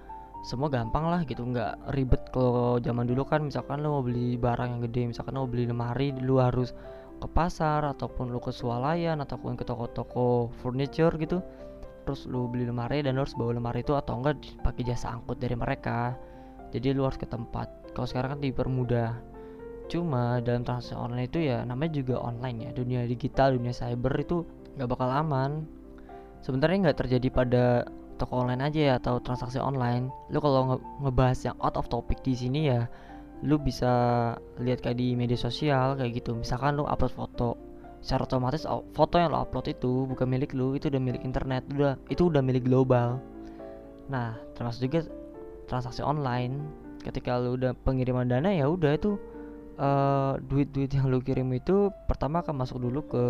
semua 0.47 0.71
gampang 0.71 1.11
lah 1.11 1.27
gitu 1.27 1.43
nggak 1.43 1.91
ribet 1.91 2.23
kalau 2.31 2.79
zaman 2.79 3.03
dulu 3.03 3.27
kan. 3.27 3.43
Misalkan 3.43 3.83
lo 3.83 3.99
mau 3.99 4.03
beli 4.03 4.39
barang 4.39 4.79
yang 4.79 4.81
gede 4.87 5.01
misalkan 5.11 5.35
lo 5.35 5.43
mau 5.43 5.51
beli 5.51 5.67
lemari 5.67 6.15
lo 6.23 6.39
harus 6.39 6.71
ke 7.19 7.27
pasar 7.27 7.83
ataupun 7.83 8.31
lo 8.31 8.39
ke 8.39 8.55
swalayan 8.55 9.19
ataupun 9.19 9.59
ke 9.59 9.67
toko-toko 9.67 10.47
furniture 10.63 11.11
gitu. 11.19 11.43
Terus 12.07 12.31
lo 12.31 12.47
beli 12.47 12.63
lemari 12.63 13.03
dan 13.03 13.19
lo 13.19 13.27
harus 13.27 13.35
bawa 13.35 13.59
lemari 13.59 13.83
itu 13.83 13.91
atau 13.91 14.23
enggak 14.23 14.39
pakai 14.63 14.87
jasa 14.87 15.11
angkut 15.11 15.35
dari 15.35 15.59
mereka. 15.59 16.15
Jadi 16.71 16.95
lo 16.95 17.11
harus 17.11 17.19
ke 17.19 17.27
tempat. 17.27 17.67
Kalau 17.91 18.07
sekarang 18.07 18.37
kan 18.37 18.39
dipermudah 18.39 19.28
cuma 19.89 20.39
dalam 20.45 20.61
transaksi 20.61 20.93
online 20.93 21.27
itu 21.27 21.39
ya 21.49 21.65
namanya 21.65 21.99
juga 21.99 22.15
online 22.21 22.69
ya. 22.69 22.71
Dunia 22.71 23.01
digital 23.09 23.57
dunia 23.57 23.73
cyber 23.73 24.13
itu 24.21 24.45
nggak 24.77 24.89
bakal 24.89 25.09
aman. 25.09 25.65
Sebenarnya 26.45 26.89
nggak 26.89 26.97
terjadi 27.03 27.27
pada 27.33 27.63
toko 28.19 28.45
online 28.45 28.63
aja 28.63 28.79
ya 28.79 28.93
atau 29.01 29.17
transaksi 29.19 29.57
online. 29.57 30.13
Lu 30.29 30.39
kalau 30.39 30.75
nge 30.75 30.77
ngebahas 31.03 31.39
yang 31.51 31.57
out 31.59 31.75
of 31.75 31.89
topic 31.89 32.21
di 32.21 32.37
sini 32.37 32.69
ya 32.69 32.85
lu 33.39 33.55
bisa 33.55 33.91
lihat 34.59 34.83
kayak 34.83 34.99
di 34.99 35.15
media 35.15 35.39
sosial 35.39 35.95
kayak 35.95 36.21
gitu. 36.23 36.35
Misalkan 36.35 36.75
lu 36.75 36.83
upload 36.83 37.15
foto 37.15 37.55
secara 37.99 38.23
otomatis 38.23 38.63
foto 38.95 39.15
yang 39.19 39.35
lo 39.35 39.43
upload 39.43 39.75
itu 39.75 40.07
bukan 40.07 40.27
milik 40.27 40.55
lu 40.55 40.71
itu 40.71 40.87
udah 40.87 41.03
milik 41.03 41.19
internet 41.27 41.67
udah 41.75 41.99
itu 42.07 42.27
udah 42.27 42.39
milik 42.43 42.67
global. 42.67 43.19
Nah 44.11 44.35
termasuk 44.55 44.87
juga 44.91 45.07
transaksi 45.67 46.03
online. 46.03 46.59
Ketika 46.99 47.39
lu 47.39 47.55
udah 47.55 47.71
pengiriman 47.87 48.27
dana 48.27 48.51
ya 48.51 48.67
udah 48.67 48.91
itu 48.95 49.15
uh, 49.79 50.35
duit-duit 50.43 50.91
yang 50.91 51.07
lu 51.07 51.23
kirim 51.23 51.49
itu 51.55 51.89
pertama 52.05 52.43
akan 52.43 52.55
masuk 52.59 52.83
dulu 52.83 52.99
ke 53.07 53.23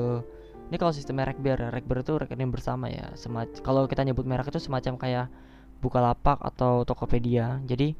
ini 0.70 0.78
kalau 0.78 0.94
sistemnya 0.94 1.30
Rekber 1.30 1.58
ya 1.58 1.70
Rekber 1.74 2.06
itu 2.06 2.14
rekening 2.18 2.54
bersama 2.54 2.90
ya 2.90 3.10
semacam 3.18 3.58
kalau 3.62 3.82
kita 3.90 4.06
nyebut 4.06 4.26
merek 4.26 4.50
itu 4.54 4.62
semacam 4.62 4.98
kayak 4.98 5.28
Bukalapak 5.80 6.44
atau 6.44 6.84
Tokopedia. 6.84 7.64
Jadi 7.64 7.96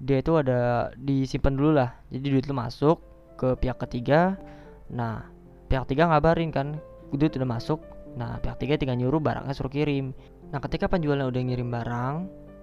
dia 0.00 0.20
itu 0.20 0.36
ada 0.36 0.92
disimpan 1.00 1.56
dulu 1.56 1.70
lah. 1.80 1.96
Jadi 2.12 2.26
duit 2.28 2.44
lu 2.44 2.52
masuk 2.52 3.00
ke 3.40 3.56
pihak 3.56 3.80
ketiga. 3.80 4.36
Nah 4.92 5.24
pihak 5.72 5.88
ketiga 5.88 6.12
ngabarin 6.12 6.52
kan 6.52 6.76
duit 7.08 7.32
udah 7.32 7.48
masuk. 7.48 7.80
Nah 8.20 8.36
pihak 8.44 8.60
ketiga 8.60 8.76
tinggal 8.76 9.00
nyuruh 9.00 9.16
barangnya 9.16 9.56
suruh 9.56 9.72
kirim. 9.72 10.12
Nah 10.52 10.60
ketika 10.60 10.92
penjualnya 10.92 11.24
udah 11.24 11.40
ngirim 11.40 11.72
barang 11.72 12.14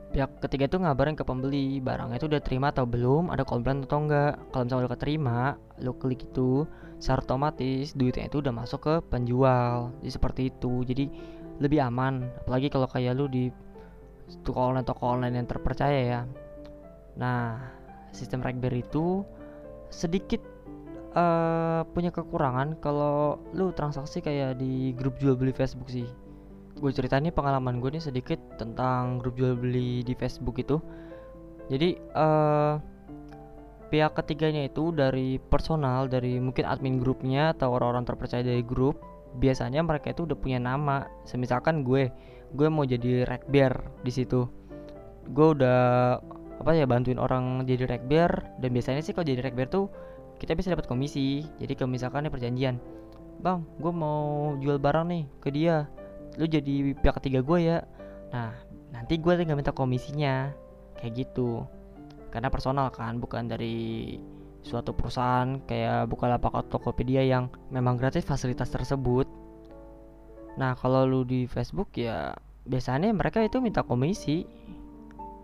pihak 0.07 0.39
ketiga 0.39 0.71
itu 0.71 0.77
ngabarin 0.79 1.19
ke 1.19 1.23
pembeli 1.27 1.83
barangnya 1.83 2.17
itu 2.17 2.27
udah 2.31 2.41
terima 2.41 2.71
atau 2.71 2.87
belum 2.87 3.29
ada 3.29 3.43
komplain 3.43 3.83
atau 3.83 3.99
enggak. 4.03 4.39
Kalau 4.51 4.63
misalnya 4.63 4.83
udah 4.87 4.93
keterima 4.95 5.37
lo 5.83 5.93
klik 5.99 6.25
itu 6.31 6.63
secara 6.97 7.21
otomatis 7.21 7.93
duitnya 7.93 8.31
itu 8.31 8.39
udah 8.39 8.53
masuk 8.55 8.79
ke 8.81 8.95
penjual. 9.11 9.91
Jadi 10.01 10.11
seperti 10.11 10.41
itu 10.49 10.83
jadi 10.87 11.05
lebih 11.59 11.79
aman. 11.83 12.25
Apalagi 12.45 12.67
kalau 12.71 12.87
kayak 12.87 13.13
lu 13.17 13.27
di 13.27 13.51
toko 14.43 14.73
online 14.73 14.87
toko 14.87 15.03
online 15.07 15.35
yang 15.43 15.47
terpercaya 15.47 15.99
ya. 16.03 16.21
Nah 17.19 17.61
sistem 18.15 18.41
Ragbir 18.41 18.73
itu 18.73 19.21
sedikit 19.91 20.41
uh, 21.15 21.87
punya 21.91 22.11
kekurangan 22.11 22.79
kalau 22.79 23.39
lu 23.55 23.71
transaksi 23.71 24.19
kayak 24.19 24.59
di 24.59 24.91
grup 24.97 25.15
jual 25.21 25.37
beli 25.39 25.55
Facebook 25.55 25.87
sih 25.87 26.07
gue 26.77 26.91
ceritain 26.93 27.25
pengalaman 27.34 27.81
gue 27.81 27.98
nih 27.98 28.03
sedikit 28.03 28.39
tentang 28.55 29.17
grup 29.17 29.38
jual 29.38 29.57
beli 29.57 30.05
di 30.05 30.13
Facebook 30.13 30.62
itu. 30.62 30.77
Jadi 31.67 32.00
uh, 32.15 32.79
pihak 33.91 34.15
ketiganya 34.15 34.67
itu 34.67 34.91
dari 34.96 35.39
personal 35.39 36.07
dari 36.07 36.39
mungkin 36.39 36.67
admin 36.67 37.00
grupnya 37.00 37.55
atau 37.55 37.75
orang-orang 37.75 38.03
terpercaya 38.07 38.43
dari 38.43 38.63
grup 38.63 39.00
biasanya 39.38 39.84
mereka 39.84 40.13
itu 40.13 40.24
udah 40.29 40.38
punya 40.38 40.60
nama. 40.62 41.10
Semisalkan 41.27 41.84
gue 41.84 42.10
gue 42.55 42.67
mau 42.72 42.88
jadi 42.88 43.27
rekber 43.27 43.84
di 44.05 44.12
situ. 44.13 44.48
Gue 45.34 45.57
udah 45.57 46.15
apa 46.57 46.74
ya 46.74 46.89
bantuin 46.89 47.22
orang 47.22 47.67
jadi 47.69 47.86
rekber 47.86 48.29
dan 48.63 48.69
biasanya 48.74 49.05
sih 49.05 49.13
kalau 49.13 49.29
jadi 49.29 49.46
rekber 49.46 49.67
tuh 49.67 49.91
kita 50.39 50.55
bisa 50.55 50.72
dapat 50.72 50.88
komisi. 50.88 51.43
Jadi 51.60 51.74
kalau 51.75 51.91
misalkan 51.91 52.25
nih 52.25 52.31
perjanjian 52.31 52.77
bang 53.38 53.62
gue 53.77 53.93
mau 53.93 54.53
jual 54.57 54.81
barang 54.81 55.05
nih 55.13 55.24
ke 55.41 55.50
dia 55.53 55.86
lu 56.38 56.46
jadi 56.46 56.94
pihak 56.94 57.17
ketiga 57.20 57.41
gue 57.41 57.60
ya. 57.65 57.77
Nah 58.32 58.53
nanti 58.94 59.17
gue 59.17 59.34
tinggal 59.36 59.58
minta 59.58 59.74
komisinya. 59.74 60.53
Kayak 60.98 61.27
gitu. 61.27 61.65
Karena 62.34 62.50
personal 62.50 62.89
kan 62.94 63.17
bukan 63.17 63.50
dari 63.50 64.17
suatu 64.65 64.91
perusahaan 64.91 65.63
kayak 65.63 66.12
Bukalapak 66.12 66.51
atau 66.51 66.77
Tokopedia 66.77 67.24
yang 67.24 67.50
memang 67.74 67.98
gratis 67.98 68.25
fasilitas 68.25 68.70
tersebut. 68.70 69.25
Nah 70.58 70.74
kalau 70.77 71.06
lu 71.06 71.22
di 71.24 71.46
Facebook 71.46 71.94
ya 71.98 72.34
biasanya 72.65 73.13
mereka 73.13 73.41
itu 73.41 73.62
minta 73.62 73.82
komisi. 73.82 74.46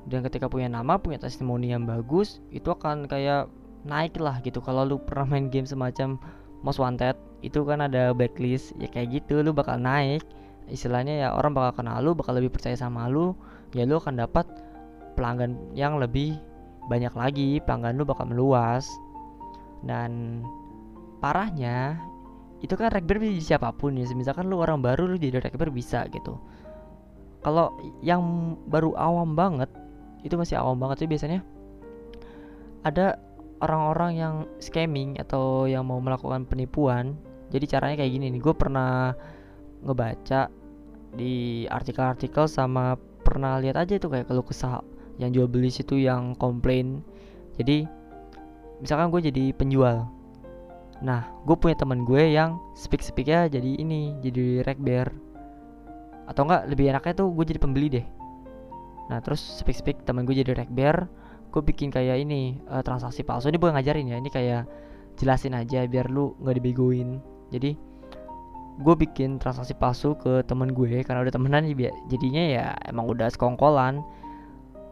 Dan 0.03 0.19
ketika 0.19 0.51
punya 0.51 0.67
nama 0.67 0.99
punya 0.99 1.15
testimoni 1.15 1.71
yang 1.71 1.87
bagus 1.87 2.43
itu 2.51 2.67
akan 2.67 3.07
kayak 3.07 3.47
naik 3.87 4.19
lah 4.19 4.43
gitu. 4.43 4.59
Kalau 4.59 4.83
lu 4.83 4.99
pernah 4.99 5.23
main 5.23 5.47
game 5.47 5.63
semacam 5.63 6.19
Most 6.59 6.83
Wanted 6.83 7.15
itu 7.39 7.63
kan 7.63 7.79
ada 7.79 8.11
backlist. 8.11 8.75
Ya 8.75 8.91
kayak 8.91 9.23
gitu 9.23 9.39
lu 9.39 9.55
bakal 9.55 9.79
naik 9.79 10.27
istilahnya 10.71 11.27
ya 11.27 11.27
orang 11.35 11.51
bakal 11.55 11.83
kenal 11.83 11.99
lu 11.99 12.15
bakal 12.15 12.35
lebih 12.35 12.53
percaya 12.53 12.77
sama 12.77 13.07
lu 13.11 13.35
ya 13.75 13.83
lu 13.83 13.99
akan 13.99 14.19
dapat 14.21 14.45
pelanggan 15.13 15.57
yang 15.77 15.97
lebih 15.97 16.37
banyak 16.87 17.13
lagi 17.15 17.49
pelanggan 17.63 17.95
lu 17.95 18.03
bakal 18.03 18.27
meluas. 18.27 18.87
Dan 19.83 20.41
parahnya 21.19 21.99
itu 22.63 22.79
kan 22.79 22.91
rekber 22.91 23.19
bisa 23.19 23.55
siapa 23.55 23.75
pun 23.75 23.99
ya 23.99 24.07
misalkan 24.15 24.47
lu 24.47 24.63
orang 24.63 24.79
baru 24.79 25.07
lu 25.07 25.19
jadi 25.19 25.43
rekber 25.43 25.67
bisa 25.71 26.07
gitu. 26.11 26.39
Kalau 27.43 27.75
yang 27.99 28.55
baru 28.71 28.95
awam 28.95 29.35
banget 29.35 29.67
itu 30.23 30.39
masih 30.39 30.55
awam 30.55 30.79
banget 30.79 31.03
sih 31.03 31.09
biasanya. 31.11 31.43
Ada 32.87 33.19
orang-orang 33.59 34.11
yang 34.15 34.35
scamming 34.59 35.19
atau 35.19 35.67
yang 35.67 35.83
mau 35.87 35.99
melakukan 35.99 36.47
penipuan. 36.47 37.15
Jadi 37.51 37.65
caranya 37.67 37.95
kayak 37.99 38.11
gini 38.11 38.31
nih 38.31 38.41
gue 38.41 38.55
pernah 38.55 39.11
ngebaca 39.83 40.49
di 41.13 41.63
artikel-artikel 41.69 42.49
sama 42.49 42.97
pernah 43.21 43.61
lihat 43.61 43.77
aja 43.79 43.95
itu 44.01 44.09
kayak 44.09 44.27
kalau 44.27 44.43
kesah 44.43 44.81
yang 45.21 45.29
jual 45.29 45.45
beli 45.45 45.69
situ 45.69 46.01
yang 46.01 46.33
komplain. 46.35 47.05
Jadi 47.55 47.85
misalkan 48.81 49.13
gue 49.13 49.29
jadi 49.29 49.53
penjual. 49.53 50.09
Nah 51.05 51.29
gue 51.45 51.55
punya 51.55 51.77
teman 51.77 52.03
gue 52.03 52.33
yang 52.33 52.57
speak 52.73 53.05
speak 53.05 53.29
ya 53.29 53.45
jadi 53.45 53.77
ini 53.77 54.17
jadi 54.23 54.65
rek 54.65 54.81
bear 54.81 55.11
atau 56.23 56.47
enggak 56.47 56.71
lebih 56.71 56.87
enaknya 56.95 57.13
tuh 57.19 57.29
gue 57.35 57.45
jadi 57.45 57.59
pembeli 57.61 57.87
deh. 57.99 58.05
Nah 59.11 59.19
terus 59.21 59.43
speak 59.43 59.77
speak 59.77 59.97
teman 60.07 60.25
gue 60.25 60.33
jadi 60.33 60.55
rek 60.55 60.71
bear 60.73 61.05
gue 61.53 61.61
bikin 61.61 61.93
kayak 61.93 62.25
ini 62.25 62.57
uh, 62.65 62.81
transaksi 62.81 63.21
palsu. 63.21 63.53
Ini 63.53 63.61
bukan 63.61 63.77
ngajarin 63.77 64.09
ya 64.09 64.17
ini 64.17 64.29
kayak 64.33 64.65
jelasin 65.21 65.53
aja 65.53 65.85
biar 65.85 66.09
lu 66.09 66.33
nggak 66.41 66.57
dibegoin. 66.57 67.21
Jadi 67.53 67.92
gue 68.81 68.95
bikin 68.97 69.37
transaksi 69.37 69.77
palsu 69.77 70.17
ke 70.17 70.41
temen 70.49 70.73
gue 70.73 71.05
karena 71.05 71.21
udah 71.21 71.33
temenan 71.33 71.69
jadinya 72.09 72.43
ya 72.43 72.65
emang 72.89 73.05
udah 73.05 73.29
sekongkolan. 73.29 74.01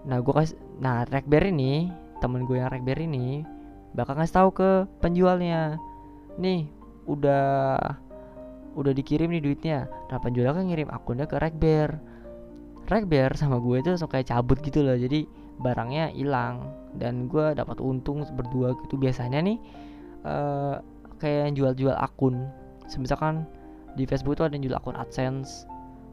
Nah 0.05 0.17
gue 0.21 0.33
kasih 0.33 0.57
nah 0.77 1.01
rekber 1.09 1.50
ini 1.50 1.89
temen 2.21 2.45
gue 2.45 2.61
yang 2.61 2.69
rekber 2.69 3.01
ini 3.01 3.41
bakal 3.97 4.13
ngasih 4.21 4.35
tahu 4.38 4.50
ke 4.53 4.69
penjualnya. 5.01 5.81
Nih 6.38 6.69
udah 7.09 7.77
udah 8.77 8.93
dikirim 8.93 9.33
nih 9.33 9.41
duitnya. 9.41 9.89
Nah 10.13 10.17
penjualnya 10.21 10.61
kan 10.61 10.65
ngirim 10.69 10.89
akunnya 10.93 11.25
ke 11.25 11.41
rekber 11.41 11.97
rekber 12.89 13.31
sama 13.39 13.55
gue 13.61 13.79
itu 13.79 13.88
langsung 13.93 14.11
kayak 14.11 14.27
cabut 14.27 14.59
gitu 14.59 14.83
loh 14.83 15.00
jadi 15.00 15.25
barangnya 15.57 16.13
hilang. 16.13 16.69
Dan 16.93 17.25
gue 17.25 17.57
dapat 17.57 17.81
untung 17.81 18.21
berdua 18.38 18.77
gitu. 18.85 18.93
Biasanya 19.01 19.41
nih 19.41 19.57
uh, 20.21 20.77
kayak 21.17 21.57
jual-jual 21.57 21.97
akun. 21.97 22.45
Misalkan 23.00 23.47
di 23.95 24.03
Facebook 24.07 24.39
itu 24.39 24.43
ada 24.48 24.53
yang 24.55 24.63
jual 24.67 24.77
akun 24.77 24.95
AdSense 24.98 25.65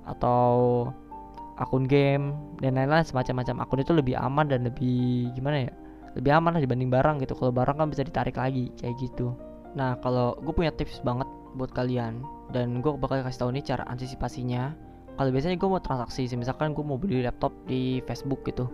atau 0.09 0.89
akun 1.59 1.85
game 1.85 2.35
dan 2.63 2.79
lain-lain 2.79 3.05
semacam-macam. 3.05 3.63
Akun 3.63 3.81
itu 3.83 3.93
lebih 3.95 4.15
aman 4.19 4.47
dan 4.51 4.67
lebih 4.67 5.31
gimana 5.35 5.69
ya 5.69 5.73
lebih 6.17 6.35
aman 6.35 6.59
lah 6.59 6.63
dibanding 6.63 6.91
barang 6.91 7.23
gitu. 7.23 7.39
Kalau 7.39 7.53
barang 7.55 7.77
kan 7.79 7.87
bisa 7.91 8.03
ditarik 8.03 8.35
lagi 8.39 8.73
kayak 8.81 8.97
gitu. 8.99 9.35
Nah 9.79 9.99
kalau 10.03 10.35
gue 10.43 10.55
punya 10.55 10.75
tips 10.75 11.05
banget 11.05 11.29
buat 11.55 11.71
kalian 11.75 12.23
dan 12.51 12.81
gue 12.83 12.93
bakal 12.97 13.23
kasih 13.23 13.47
tahu 13.47 13.51
nih 13.55 13.65
cara 13.65 13.85
antisipasinya. 13.87 14.75
Kalau 15.19 15.31
biasanya 15.35 15.59
gue 15.59 15.69
mau 15.69 15.83
transaksi 15.83 16.31
misalkan 16.39 16.75
gue 16.75 16.85
mau 16.87 16.95
beli 16.95 17.27
laptop 17.27 17.51
di 17.67 17.99
Facebook 18.07 18.47
gitu 18.47 18.71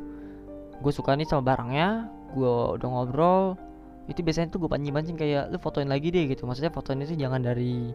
gue 0.82 0.92
suka 0.92 1.14
nih 1.14 1.28
sama 1.28 1.54
barangnya 1.54 2.10
gue 2.34 2.54
udah 2.80 2.88
ngobrol 2.90 3.54
itu 4.10 4.20
biasanya 4.20 4.52
tuh 4.52 4.66
gue 4.66 4.70
pancing-pancing 4.70 5.16
kayak 5.16 5.48
lu 5.48 5.56
fotoin 5.56 5.88
lagi 5.88 6.12
deh 6.12 6.28
gitu. 6.28 6.44
Maksudnya 6.44 6.68
fotoin 6.68 7.00
itu 7.00 7.16
jangan 7.16 7.40
dari 7.40 7.88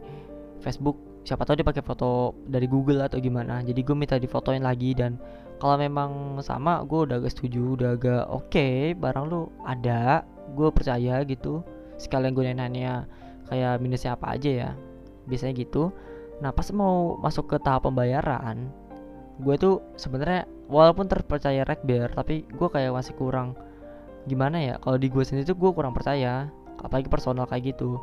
Facebook 0.60 0.98
siapa 1.24 1.44
tahu 1.44 1.60
dia 1.60 1.68
pakai 1.68 1.84
foto 1.84 2.36
dari 2.48 2.66
Google 2.66 3.04
atau 3.06 3.20
gimana. 3.20 3.62
Jadi 3.62 3.80
gue 3.84 3.96
minta 3.96 4.16
difotoin 4.16 4.64
lagi 4.64 4.96
dan 4.96 5.20
kalau 5.60 5.76
memang 5.76 6.40
sama 6.40 6.82
gue 6.88 7.06
udah 7.06 7.20
agak 7.20 7.32
setuju 7.36 7.76
udah 7.76 7.90
agak 8.00 8.24
oke 8.32 8.48
okay, 8.48 8.96
barang 8.96 9.26
lu 9.28 9.52
ada 9.68 10.24
gue 10.56 10.70
percaya 10.72 11.22
gitu. 11.28 11.62
Sekalian 12.00 12.32
gue 12.32 12.44
nanya 12.50 13.06
kayak 13.52 13.84
minusnya 13.84 14.16
apa 14.16 14.36
aja 14.36 14.50
ya 14.50 14.70
biasanya 15.28 15.54
gitu. 15.60 15.92
Nah 16.40 16.56
pas 16.56 16.68
mau 16.72 17.20
masuk 17.20 17.52
ke 17.52 17.58
tahap 17.60 17.88
pembayaran 17.88 18.72
gue 19.40 19.56
tuh 19.56 19.80
sebenarnya 19.96 20.44
walaupun 20.68 21.08
terpercaya 21.08 21.64
Rekber 21.64 22.12
tapi 22.12 22.44
gue 22.44 22.68
kayak 22.68 22.92
masih 22.92 23.16
kurang 23.16 23.56
gimana 24.28 24.60
ya 24.60 24.76
kalau 24.84 25.00
di 25.00 25.08
gue 25.08 25.24
sendiri 25.24 25.48
tuh 25.48 25.56
gue 25.56 25.72
kurang 25.72 25.96
percaya 25.96 26.52
apalagi 26.80 27.08
personal 27.12 27.48
kayak 27.48 27.76
gitu. 27.76 28.00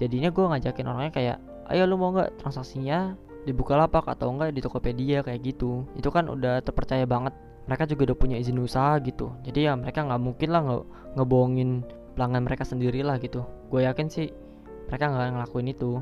Jadinya 0.00 0.28
gue 0.32 0.44
ngajakin 0.44 0.86
orangnya 0.90 1.12
kayak 1.12 1.38
ayo 1.70 1.88
lu 1.88 1.96
mau 1.96 2.12
nggak 2.12 2.40
transaksinya 2.40 3.16
dibuka 3.44 3.76
lapak 3.76 4.08
atau 4.08 4.32
enggak 4.32 4.56
di 4.56 4.60
Tokopedia? 4.64 5.20
Kayak 5.24 5.40
gitu. 5.54 5.84
Itu 5.96 6.08
kan 6.08 6.28
udah 6.28 6.64
terpercaya 6.64 7.04
banget. 7.04 7.32
Mereka 7.64 7.88
juga 7.88 8.12
udah 8.12 8.18
punya 8.18 8.36
izin 8.36 8.60
usaha 8.60 8.96
gitu. 9.00 9.32
Jadi 9.44 9.68
ya 9.68 9.72
mereka 9.76 10.04
nggak 10.04 10.20
mungkin 10.20 10.48
lah 10.52 10.60
nge 10.64 10.78
ngebohongin 11.16 11.70
pelanggan 12.16 12.44
mereka 12.44 12.64
sendiri 12.68 13.00
lah 13.00 13.16
gitu. 13.20 13.44
Gue 13.72 13.88
yakin 13.88 14.08
sih 14.12 14.28
mereka 14.88 15.08
nggak 15.08 15.28
ngelakuin 15.36 15.68
itu. 15.72 16.00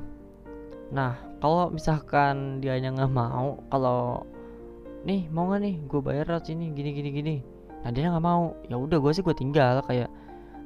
Nah 0.91 1.19
kalau 1.39 1.71
misalkan 1.71 2.59
dia 2.59 2.75
hanya 2.75 2.91
nggak 2.95 3.13
mau 3.15 3.63
kalau 3.71 4.27
nih 5.07 5.31
mau 5.31 5.51
nggak 5.51 5.61
nih? 5.63 5.75
Gue 5.87 6.01
bayar 6.03 6.39
sini 6.43 6.75
gini 6.75 6.91
gini 6.91 7.11
gini. 7.15 7.37
Nah 7.87 7.91
dia 7.95 8.11
nggak 8.11 8.27
mau. 8.27 8.59
Ya 8.67 8.75
udah 8.79 8.99
gue 8.99 9.13
sih 9.15 9.23
gue 9.23 9.35
tinggal. 9.35 9.83
Kayak 9.87 10.11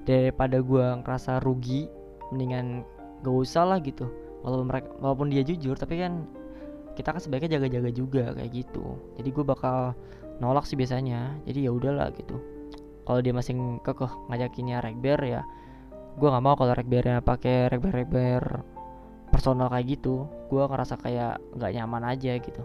daripada 0.09 0.63
gue 0.63 0.87
ngerasa 1.05 1.45
rugi 1.45 1.91
mendingan 2.33 2.87
gak 3.23 3.37
usah 3.37 3.65
lah 3.67 3.79
gitu 3.83 4.07
walaupun 4.47 4.67
mereka 4.71 4.89
walaupun 5.03 5.27
dia 5.35 5.43
jujur 5.43 5.75
tapi 5.75 5.99
kan 5.99 6.23
kita 6.95 7.13
kan 7.13 7.21
sebaiknya 7.21 7.59
jaga-jaga 7.61 7.91
juga 7.93 8.25
kayak 8.33 8.51
gitu. 8.55 8.97
Jadi 9.19 9.29
gue 9.29 9.45
bakal 9.45 9.93
nolak 10.41 10.65
sih 10.65 10.79
biasanya. 10.79 11.37
Jadi 11.45 11.69
ya 11.69 11.71
udahlah 11.75 12.09
gitu. 12.17 12.41
Kalau 13.05 13.21
dia 13.21 13.35
masih 13.37 13.83
kekeh 13.85 14.31
ngajakinnya 14.31 14.81
rekber 14.81 15.21
ya 15.27 15.43
gue 16.17 16.25
nggak 16.33 16.45
mau 16.49 16.57
kalau 16.57 16.73
rekbernya 16.73 17.21
pakai 17.21 17.69
rekber 17.69 17.93
rekber 17.93 18.43
personal 19.29 19.69
kayak 19.69 20.01
gitu. 20.01 20.25
Gue 20.49 20.65
ngerasa 20.65 20.97
kayak 20.97 21.43
nggak 21.59 21.73
nyaman 21.77 22.03
aja 22.09 22.33
gitu. 22.41 22.63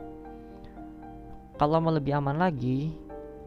Kalau 1.59 1.83
mau 1.83 1.91
lebih 1.91 2.15
aman 2.15 2.39
lagi 2.39 2.95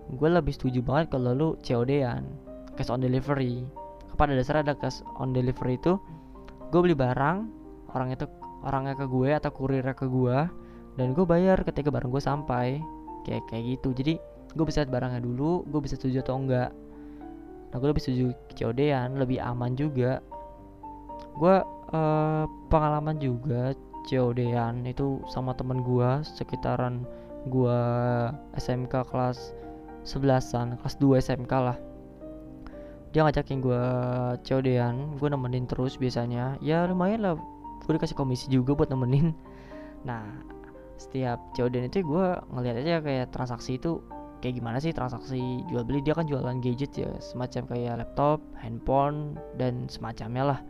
gue 0.05 0.29
lebih 0.29 0.53
setuju 0.53 0.85
banget 0.85 1.17
kalau 1.17 1.33
lu 1.33 1.49
COD-an 1.64 2.29
cash 2.76 2.93
on 2.93 3.00
delivery. 3.00 3.64
Pada 4.14 4.37
dasarnya 4.37 4.71
ada 4.71 4.75
cash 4.76 5.00
on 5.17 5.33
delivery 5.33 5.81
itu 5.81 5.97
gue 6.69 6.81
beli 6.85 6.93
barang 6.93 7.63
orang 7.94 8.12
itu 8.12 8.26
orangnya 8.66 8.94
ke 8.98 9.06
gue 9.06 9.30
atau 9.30 9.50
kurirnya 9.54 9.94
ke 9.94 10.10
gue 10.10 10.38
dan 10.94 11.06
gue 11.10 11.24
bayar 11.26 11.62
ketika 11.62 11.90
barang 11.90 12.10
gue 12.10 12.22
sampai. 12.22 12.82
Kayak 13.24 13.48
kayak 13.48 13.64
gitu. 13.78 13.88
Jadi 13.96 14.14
gue 14.54 14.64
bisa 14.68 14.84
lihat 14.84 14.92
barangnya 14.92 15.20
dulu 15.24 15.64
gue 15.66 15.80
bisa 15.80 15.96
setuju 15.96 16.22
atau 16.22 16.36
enggak. 16.38 16.70
Nah 17.72 17.76
gue 17.82 17.88
lebih 17.90 18.02
setuju 18.04 18.26
cod 18.54 18.78
lebih 19.18 19.38
aman 19.42 19.74
juga. 19.74 20.22
Gue 21.34 21.56
uh, 21.90 22.44
pengalaman 22.70 23.18
juga 23.18 23.74
cod 24.06 24.38
itu 24.38 25.06
sama 25.26 25.56
temen 25.58 25.82
gue 25.82 26.10
sekitaran 26.22 27.02
gue 27.48 27.80
SMK 28.56 29.08
kelas 29.08 29.52
11an 30.04 30.78
kelas 30.78 30.94
2 31.00 31.24
SMK 31.24 31.52
lah. 31.52 31.78
Dia 33.10 33.26
ngajakin 33.26 33.58
gue 33.58 33.82
cod 34.44 34.68
gue 35.18 35.28
nemenin 35.32 35.66
terus 35.66 35.98
biasanya. 35.98 36.60
Ya 36.62 36.86
lumayan 36.86 37.24
lah 37.24 37.34
gue 37.85 37.93
dikasih 38.00 38.17
komisi 38.17 38.49
juga 38.49 38.73
buat 38.73 38.88
nemenin. 38.91 39.37
Nah 40.09 40.25
setiap 40.97 41.41
COD 41.59 41.91
itu 41.91 42.00
gue 42.07 42.26
ngeliat 42.55 42.76
aja 42.81 43.03
kayak 43.03 43.35
transaksi 43.35 43.76
itu 43.76 44.00
kayak 44.41 44.61
gimana 44.61 44.79
sih 44.81 44.93
transaksi 44.93 45.64
jual 45.69 45.85
beli. 45.85 46.00
Dia 46.00 46.17
kan 46.17 46.29
jualan 46.29 46.61
gadget 46.64 46.93
ya 46.97 47.11
semacam 47.21 47.62
kayak 47.69 47.95
laptop 48.00 48.38
handphone 48.61 49.37
dan 49.61 49.88
semacamnya 49.88 50.45
lah. 50.45 50.61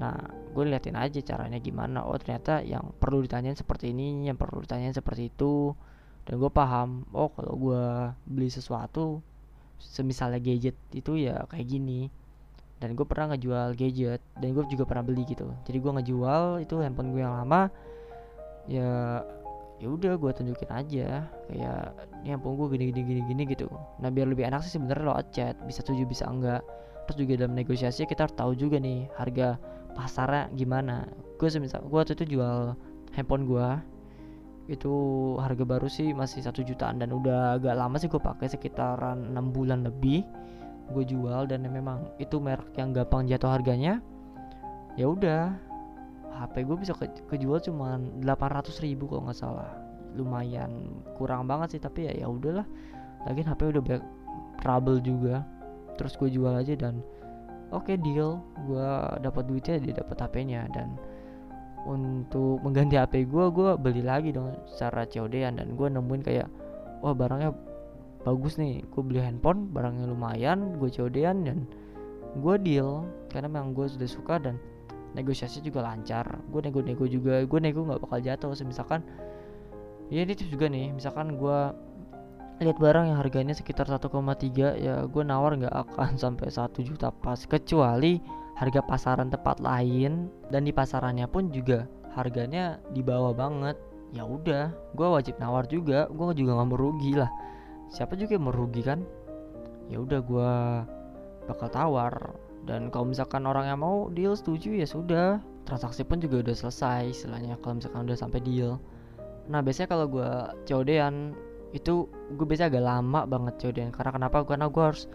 Nah 0.00 0.16
gue 0.56 0.64
liatin 0.64 0.96
aja 0.96 1.20
caranya 1.20 1.60
gimana. 1.60 2.04
Oh 2.04 2.16
ternyata 2.16 2.64
yang 2.64 2.92
perlu 2.96 3.20
ditanyain 3.24 3.56
seperti 3.56 3.92
ini 3.92 4.28
yang 4.28 4.36
perlu 4.40 4.64
ditanyain 4.64 4.96
seperti 4.96 5.28
itu. 5.32 5.76
Dan 6.24 6.36
gue 6.36 6.50
paham 6.52 7.08
oh 7.16 7.32
kalau 7.32 7.54
gue 7.56 7.84
beli 8.28 8.48
sesuatu 8.52 9.24
semisalnya 9.80 10.36
gadget 10.38 10.76
itu 10.92 11.16
ya 11.16 11.48
kayak 11.48 11.64
gini 11.64 12.12
dan 12.80 12.96
gue 12.96 13.04
pernah 13.04 13.36
ngejual 13.36 13.76
gadget 13.76 14.24
dan 14.40 14.56
gue 14.56 14.64
juga 14.72 14.88
pernah 14.88 15.04
beli 15.04 15.28
gitu. 15.28 15.52
Jadi 15.68 15.78
gue 15.78 15.92
ngejual 16.00 16.64
itu 16.64 16.80
handphone 16.80 17.12
gue 17.12 17.20
yang 17.20 17.36
lama 17.36 17.68
ya 18.64 19.20
ya 19.80 19.88
udah 19.88 20.16
gue 20.16 20.30
tunjukin 20.32 20.70
aja. 20.72 21.28
Kayak 21.48 21.92
ini 22.24 22.32
handphone 22.32 22.56
gue 22.56 22.66
gini 22.76 22.84
gini 22.88 23.00
gini 23.04 23.20
gini 23.28 23.42
gitu. 23.52 23.68
Nah 24.00 24.08
biar 24.08 24.32
lebih 24.32 24.48
enak 24.48 24.64
sih 24.64 24.80
sebenarnya 24.80 25.04
lo 25.04 25.14
chat 25.28 25.60
bisa 25.68 25.84
tujuh 25.84 26.08
bisa 26.08 26.24
enggak. 26.24 26.64
Terus 27.04 27.16
juga 27.20 27.32
dalam 27.44 27.52
negosiasi 27.52 28.08
kita 28.08 28.24
harus 28.24 28.36
tahu 28.36 28.52
juga 28.56 28.80
nih 28.80 29.12
harga 29.12 29.60
pasarnya 29.92 30.48
gimana. 30.56 31.04
Gue 31.36 31.52
semisal 31.52 31.84
gue 31.84 32.00
waktu 32.00 32.16
itu 32.16 32.40
jual 32.40 32.72
handphone 33.12 33.44
gue 33.44 33.68
itu 34.70 34.94
harga 35.42 35.64
baru 35.66 35.88
sih 35.90 36.16
masih 36.16 36.40
satu 36.40 36.64
jutaan. 36.64 36.96
Dan 36.96 37.12
udah 37.12 37.60
agak 37.60 37.76
lama 37.76 38.00
sih 38.00 38.08
gue 38.08 38.20
pakai 38.20 38.48
sekitaran 38.48 39.36
enam 39.36 39.52
bulan 39.52 39.84
lebih 39.84 40.24
gue 40.90 41.04
jual 41.06 41.46
dan 41.46 41.64
memang 41.64 42.10
itu 42.18 42.38
merek 42.42 42.74
yang 42.76 42.90
gampang 42.90 43.26
jatuh 43.26 43.50
harganya 43.50 44.02
ya 44.98 45.06
udah. 45.10 45.54
HP 46.30 46.64
gue 46.64 46.76
bisa 46.78 46.96
ke 46.96 47.10
kejual 47.28 47.60
cuma 47.60 48.00
800 48.22 48.72
ribu 48.80 49.10
kalau 49.10 49.28
nggak 49.28 49.38
salah. 49.38 49.70
Lumayan 50.16 51.02
kurang 51.18 51.44
banget 51.44 51.76
sih 51.76 51.80
tapi 51.82 52.08
ya 52.08 52.12
ya 52.16 52.26
udahlah. 52.30 52.64
Lagi 53.28 53.44
HP 53.44 53.60
udah 53.76 53.82
banyak 53.82 54.04
trouble 54.62 54.98
juga. 55.04 55.44
Terus 56.00 56.16
gue 56.16 56.30
jual 56.32 56.54
aja 56.54 56.72
dan 56.78 57.04
oke 57.74 57.92
okay, 57.92 57.96
deal. 58.00 58.40
Gue 58.64 58.88
dapat 59.20 59.44
duitnya 59.50 59.76
dia 59.82 59.94
dapat 60.00 60.16
HP-nya 60.16 60.70
dan 60.72 60.96
untuk 61.84 62.60
mengganti 62.60 62.96
HP 62.96 63.28
gue 63.28 63.44
gue 63.52 63.70
beli 63.80 64.04
lagi 64.04 64.32
dong 64.32 64.52
secara 64.68 65.08
COD-an 65.08 65.60
dan 65.60 65.68
gue 65.76 65.86
nemuin 65.88 66.22
kayak 66.24 66.48
wah 67.00 67.16
barangnya 67.16 67.56
bagus 68.20 68.60
nih 68.60 68.84
gue 68.84 69.02
beli 69.02 69.20
handphone 69.24 69.72
barangnya 69.72 70.04
lumayan 70.04 70.76
gue 70.76 70.92
COD-an 70.92 71.36
dan 71.48 71.58
gue 72.36 72.54
deal 72.60 73.08
karena 73.32 73.48
memang 73.48 73.72
gue 73.72 73.86
sudah 73.88 74.06
suka 74.06 74.36
dan 74.38 74.60
negosiasi 75.14 75.58
juga 75.62 75.82
lancar. 75.82 76.38
Gue 76.50 76.62
nego-nego 76.62 77.06
juga 77.06 77.42
gue 77.42 77.60
nego 77.60 77.82
nggak 77.82 78.02
bakal 78.02 78.18
jatuh. 78.22 78.54
Misalkan 78.62 79.02
ya 80.10 80.22
ini 80.22 80.34
tips 80.34 80.50
juga 80.50 80.70
nih 80.70 80.94
misalkan 80.94 81.38
gue 81.38 81.58
lihat 82.60 82.76
barang 82.76 83.08
yang 83.08 83.18
harganya 83.18 83.56
sekitar 83.56 83.88
1,3 83.88 84.12
ya 84.76 85.08
gue 85.08 85.22
nawar 85.24 85.56
nggak 85.56 85.74
akan 85.74 86.18
sampai 86.22 86.48
satu 86.50 86.84
juta 86.84 87.10
pas. 87.10 87.38
Kecuali 87.46 88.20
harga 88.58 88.84
pasaran 88.84 89.32
tempat 89.32 89.58
lain 89.64 90.28
dan 90.52 90.68
di 90.68 90.72
pasarannya 90.74 91.24
pun 91.26 91.48
juga 91.48 91.88
harganya 92.14 92.78
di 92.92 93.00
bawah 93.02 93.34
banget. 93.34 93.74
Ya 94.10 94.26
udah 94.26 94.74
gue 94.98 95.06
wajib 95.06 95.38
nawar 95.38 95.70
juga 95.70 96.10
gue 96.10 96.26
juga 96.34 96.58
nggak 96.58 96.70
merugi 96.70 97.14
lah 97.14 97.30
siapa 97.90 98.14
juga 98.14 98.38
yang 98.38 98.46
merugi 98.46 98.82
kan? 98.86 99.02
Ya 99.90 99.98
udah 99.98 100.20
gue 100.22 100.52
bakal 101.50 101.68
tawar. 101.68 102.14
Dan 102.62 102.92
kalau 102.94 103.10
misalkan 103.10 103.48
orang 103.48 103.66
yang 103.66 103.80
mau 103.82 104.06
deal 104.14 104.38
setuju 104.38 104.72
ya 104.78 104.86
sudah. 104.86 105.42
Transaksi 105.66 106.06
pun 106.06 106.22
juga 106.22 106.40
udah 106.46 106.56
selesai 106.56 107.12
istilahnya 107.12 107.58
kalau 107.60 107.78
misalkan 107.82 108.06
udah 108.06 108.18
sampai 108.18 108.40
deal. 108.42 108.78
Nah 109.50 109.60
biasanya 109.60 109.90
kalau 109.90 110.06
gue 110.06 110.30
COD-an 110.66 111.34
itu 111.70 112.06
gue 112.34 112.46
biasa 112.46 112.70
agak 112.70 112.82
lama 112.82 113.26
banget 113.26 113.54
COD-an 113.58 113.90
karena 113.94 114.10
kenapa? 114.14 114.42
Karena 114.46 114.66
gue 114.70 114.82
harus 114.82 115.06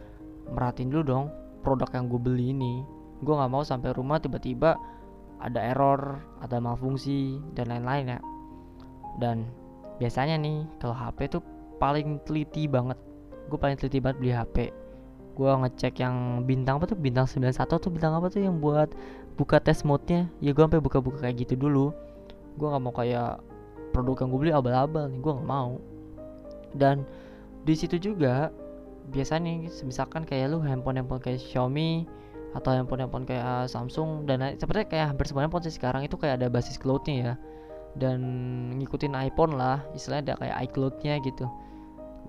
merhatiin 0.51 0.91
dulu 0.91 1.03
dong 1.03 1.25
produk 1.63 1.89
yang 1.95 2.05
gue 2.11 2.19
beli 2.19 2.45
ini. 2.51 2.83
Gue 3.23 3.33
nggak 3.35 3.51
mau 3.51 3.63
sampai 3.63 3.95
rumah 3.95 4.19
tiba-tiba 4.19 4.75
ada 5.39 5.59
error 5.59 6.19
ada 6.39 6.59
malfungsi 6.59 7.39
dan 7.55 7.71
lain-lain 7.71 8.15
ya. 8.15 8.19
Dan 9.19 9.47
biasanya 9.99 10.35
nih 10.39 10.67
kalau 10.79 10.95
HP 10.95 11.31
tuh 11.31 11.43
paling 11.77 12.21
teliti 12.23 12.67
banget. 12.69 12.97
Gue 13.51 13.57
paling 13.61 13.77
teliti 13.77 14.01
banget 14.01 14.17
beli 14.21 14.33
HP 14.33 14.57
gue 15.35 15.51
ngecek 15.51 15.99
yang 15.99 16.47
bintang 16.47 16.79
apa 16.79 16.87
tuh? 16.87 16.97
Bintang 16.97 17.27
91 17.27 17.67
tuh 17.67 17.91
bintang 17.91 18.15
apa 18.15 18.31
tuh 18.31 18.41
yang 18.41 18.57
buat 18.63 18.95
buka 19.35 19.59
tes 19.59 19.83
mode-nya? 19.83 20.31
Ya 20.39 20.55
gue 20.55 20.63
sampai 20.63 20.79
buka-buka 20.79 21.27
kayak 21.27 21.43
gitu 21.45 21.59
dulu. 21.67 21.91
Gue 22.55 22.67
nggak 22.71 22.81
mau 22.81 22.95
kayak 22.95 23.43
produk 23.91 24.23
yang 24.23 24.29
gue 24.31 24.39
beli 24.39 24.53
abal-abal 24.55 25.11
nih. 25.11 25.19
Gue 25.19 25.31
nggak 25.35 25.49
mau. 25.51 25.77
Dan 26.71 27.03
di 27.67 27.75
situ 27.75 27.99
juga 27.99 28.49
biasanya 29.11 29.69
misalkan 29.85 30.23
kayak 30.23 30.55
lu 30.55 30.63
handphone 30.63 30.97
handphone 30.97 31.21
kayak 31.21 31.43
Xiaomi 31.43 32.07
atau 32.55 32.71
handphone 32.71 33.03
handphone 33.03 33.27
kayak 33.27 33.67
Samsung 33.67 34.23
dan 34.23 34.55
seperti 34.55 34.87
kayak 34.95 35.13
hampir 35.13 35.27
semua 35.27 35.43
handphone 35.45 35.67
sekarang 35.67 36.07
itu 36.07 36.15
kayak 36.15 36.39
ada 36.39 36.47
basis 36.47 36.79
cloudnya 36.79 37.15
ya. 37.19 37.33
Dan 37.95 38.19
ngikutin 38.79 39.15
iPhone 39.15 39.59
lah 39.59 39.83
istilahnya 39.91 40.31
ada 40.31 40.33
kayak 40.39 40.55
iCloudnya 40.71 41.19
gitu 41.27 41.47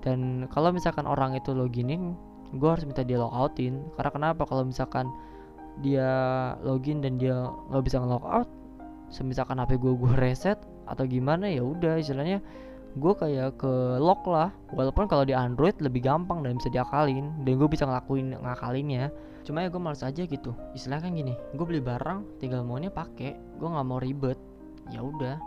dan 0.07 0.47
kalau 0.55 0.71
misalkan 0.71 1.03
orang 1.03 1.35
itu 1.35 1.51
loginin 1.51 2.15
gue 2.55 2.69
harus 2.71 2.87
minta 2.87 3.03
dia 3.03 3.19
logoutin. 3.19 3.83
Karena 3.99 4.11
kenapa? 4.15 4.43
Kalau 4.47 4.63
misalkan 4.63 5.11
dia 5.83 6.09
login 6.63 7.03
dan 7.03 7.19
dia 7.19 7.51
nggak 7.69 7.85
bisa 7.85 7.99
ngelogout 8.01 8.49
semisalkan 9.07 9.63
HP 9.63 9.79
gue 9.79 9.93
gue 9.93 10.15
reset 10.19 10.59
atau 10.87 11.03
gimana 11.07 11.51
ya 11.51 11.67
udah. 11.67 11.99
Istilahnya 11.99 12.39
gue 12.97 13.13
kayak 13.19 13.59
ke 13.59 13.73
lock 13.99 14.23
lah. 14.31 14.55
Walaupun 14.71 15.11
kalau 15.11 15.27
di 15.27 15.35
Android 15.35 15.75
lebih 15.83 16.07
gampang 16.07 16.47
dan 16.47 16.59
bisa 16.59 16.71
diakalin. 16.71 17.35
Dan 17.43 17.59
gue 17.59 17.69
bisa 17.69 17.83
ngelakuin 17.83 18.39
ngakalinnya. 18.39 19.11
Cuma 19.43 19.63
ya 19.63 19.71
gue 19.71 19.83
males 19.83 20.03
aja 20.07 20.23
gitu. 20.23 20.55
Istilahnya 20.75 21.11
kan 21.11 21.13
gini 21.15 21.35
gue 21.35 21.67
beli 21.67 21.83
barang 21.83 22.39
tinggal 22.39 22.63
maunya 22.63 22.95
pakai 22.95 23.59
gue 23.59 23.69
nggak 23.69 23.87
mau 23.87 23.99
ribet. 23.99 24.39
Ya 24.91 25.03
udah. 25.03 25.39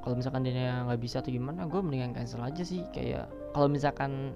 Kalau 0.00 0.16
misalkan 0.16 0.40
dia 0.48 0.88
nggak 0.88 1.00
bisa 1.04 1.20
atau 1.20 1.28
gimana 1.28 1.68
gue 1.68 1.80
mendingan 1.84 2.16
cancel 2.16 2.40
aja 2.40 2.64
sih. 2.64 2.84
Kayak 2.96 3.28
kalau 3.52 3.68
misalkan 3.70 4.34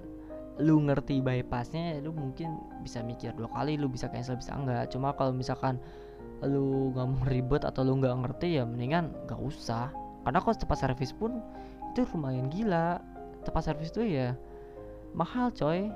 lu 0.61 0.77
ngerti 0.85 1.17
bypassnya 1.17 1.97
lu 2.05 2.13
mungkin 2.13 2.61
bisa 2.85 3.01
mikir 3.01 3.33
dua 3.33 3.49
kali 3.49 3.73
lu 3.73 3.89
bisa 3.89 4.09
cancel 4.09 4.37
bisa 4.37 4.53
enggak. 4.53 4.89
Cuma 4.93 5.13
kalau 5.17 5.33
misalkan 5.33 5.81
lu 6.43 6.93
nggak 6.93 7.07
mau 7.07 7.23
ribet 7.25 7.63
atau 7.65 7.81
lu 7.87 7.97
nggak 7.97 8.13
ngerti 8.25 8.61
ya 8.61 8.63
mendingan 8.63 9.09
nggak 9.25 9.41
usah. 9.41 9.89
Karena 10.23 10.39
kalau 10.39 10.55
tempat 10.55 10.77
servis 10.77 11.11
pun 11.11 11.41
itu 11.93 12.05
lumayan 12.13 12.47
gila. 12.53 13.01
Tempat 13.43 13.61
servis 13.73 13.89
tuh 13.89 14.05
ya 14.05 14.37
mahal 15.17 15.49
coy. 15.51 15.89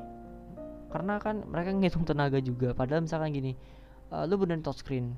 Karena 0.88 1.20
kan 1.22 1.46
mereka 1.46 1.70
ngitung 1.76 2.08
tenaga 2.08 2.42
juga. 2.42 2.74
Padahal 2.74 3.06
misalkan 3.06 3.30
gini 3.36 3.54
uh, 4.12 4.24
lu 4.26 4.40
benerin 4.40 4.64
touchscreen 4.64 5.16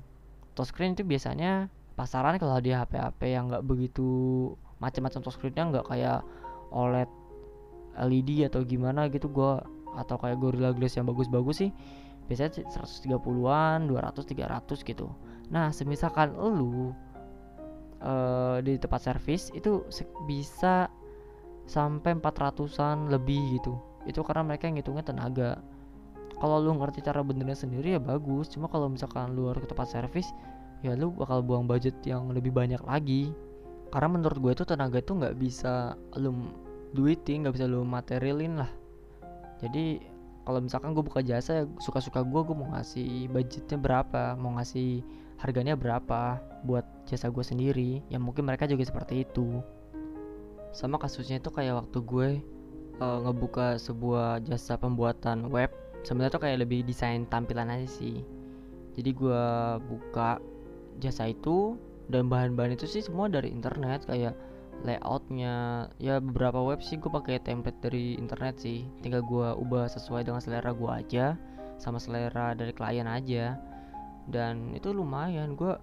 touchscreen 0.54 0.98
itu 0.98 1.06
biasanya 1.06 1.70
pasaran 1.94 2.36
kalau 2.40 2.58
di 2.58 2.74
HP-HP 2.74 3.20
yang 3.30 3.52
nggak 3.52 3.64
begitu 3.66 4.08
macam-macam 4.80 5.20
touchscreennya 5.20 5.64
nggak 5.70 5.86
kayak 5.86 6.24
OLED 6.72 7.10
LED 7.98 8.46
atau 8.46 8.62
gimana 8.62 9.10
gitu 9.10 9.26
gua 9.26 9.64
atau 9.98 10.16
kayak 10.18 10.38
Gorilla 10.38 10.70
Glass 10.70 10.94
yang 10.94 11.10
bagus-bagus 11.10 11.66
sih 11.66 11.70
biasanya 12.30 12.62
130-an, 12.70 13.90
200, 13.90 14.22
300 14.22 14.86
gitu. 14.86 15.10
Nah, 15.50 15.74
semisalkan 15.74 16.30
lu 16.38 16.94
uh, 18.06 18.62
di 18.62 18.78
tempat 18.78 19.02
servis 19.02 19.50
itu 19.50 19.82
bisa 20.30 20.86
sampai 21.66 22.14
400-an 22.14 23.10
lebih 23.10 23.58
gitu. 23.58 23.74
Itu 24.06 24.22
karena 24.22 24.46
mereka 24.46 24.70
ngitungnya 24.70 25.02
tenaga. 25.02 25.58
Kalau 26.38 26.62
lu 26.62 26.70
ngerti 26.78 27.02
cara 27.02 27.20
benernya 27.20 27.58
sendiri 27.58 27.98
ya 27.98 28.00
bagus, 28.00 28.46
cuma 28.54 28.70
kalau 28.70 28.86
misalkan 28.86 29.34
lu 29.34 29.50
harus 29.50 29.66
ke 29.66 29.68
tempat 29.74 29.90
servis 29.90 30.30
ya 30.80 30.96
lu 30.96 31.12
bakal 31.12 31.44
buang 31.44 31.68
budget 31.68 31.98
yang 32.06 32.30
lebih 32.30 32.54
banyak 32.54 32.80
lagi. 32.86 33.34
Karena 33.90 34.06
menurut 34.06 34.38
gue 34.38 34.52
itu 34.54 34.64
tenaga 34.64 35.02
itu 35.02 35.18
nggak 35.18 35.34
bisa 35.34 35.98
lu 36.14 36.30
duitin 36.94 37.46
nggak 37.46 37.54
bisa 37.54 37.66
lu 37.70 37.86
materialin 37.86 38.60
lah. 38.60 38.70
Jadi 39.60 40.00
kalau 40.44 40.60
misalkan 40.64 40.96
gue 40.96 41.04
buka 41.04 41.20
jasa 41.20 41.68
suka-suka 41.78 42.24
gue 42.24 42.40
gue 42.42 42.56
mau 42.56 42.72
ngasih 42.74 43.28
budgetnya 43.30 43.78
berapa 43.78 44.34
mau 44.34 44.56
ngasih 44.58 45.04
harganya 45.40 45.76
berapa 45.76 46.40
buat 46.66 46.84
jasa 47.08 47.32
gue 47.32 47.44
sendiri 47.44 48.04
ya 48.12 48.18
mungkin 48.20 48.48
mereka 48.48 48.66
juga 48.66 48.82
seperti 48.82 49.28
itu. 49.28 49.60
Sama 50.74 50.98
kasusnya 50.98 51.38
itu 51.42 51.50
kayak 51.50 51.86
waktu 51.86 51.98
gue 52.02 52.28
uh, 53.02 53.18
ngebuka 53.26 53.78
sebuah 53.78 54.42
jasa 54.46 54.78
pembuatan 54.78 55.50
web 55.50 55.70
sebenarnya 56.02 56.34
tuh 56.34 56.42
kayak 56.42 56.58
lebih 56.64 56.82
desain 56.82 57.28
tampilan 57.28 57.68
aja 57.70 57.88
sih. 57.88 58.24
Jadi 58.96 59.10
gue 59.14 59.44
buka 59.86 60.40
jasa 60.98 61.30
itu 61.30 61.78
dan 62.10 62.26
bahan-bahan 62.26 62.74
itu 62.74 62.90
sih 62.90 63.06
semua 63.06 63.30
dari 63.30 63.54
internet 63.54 64.04
kayak 64.08 64.34
layoutnya. 64.84 65.88
Ya 66.00 66.18
beberapa 66.20 66.60
web 66.64 66.80
sih 66.80 66.96
gue 66.96 67.10
pakai 67.10 67.40
template 67.42 67.80
dari 67.84 68.16
internet 68.16 68.60
sih. 68.60 68.86
Tinggal 69.04 69.24
gue 69.24 69.48
ubah 69.56 69.88
sesuai 69.88 70.24
dengan 70.26 70.40
selera 70.40 70.72
gue 70.72 70.90
aja 70.90 71.36
sama 71.80 71.96
selera 72.00 72.52
dari 72.52 72.72
klien 72.72 73.08
aja. 73.08 73.56
Dan 74.28 74.76
itu 74.76 74.92
lumayan 74.92 75.56
gue 75.56 75.76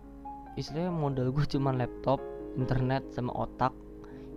istilahnya 0.57 0.93
modal 0.93 1.29
gue 1.33 1.45
cuma 1.53 1.73
laptop 1.73 2.21
internet 2.57 3.05
sama 3.13 3.33
otak. 3.33 3.73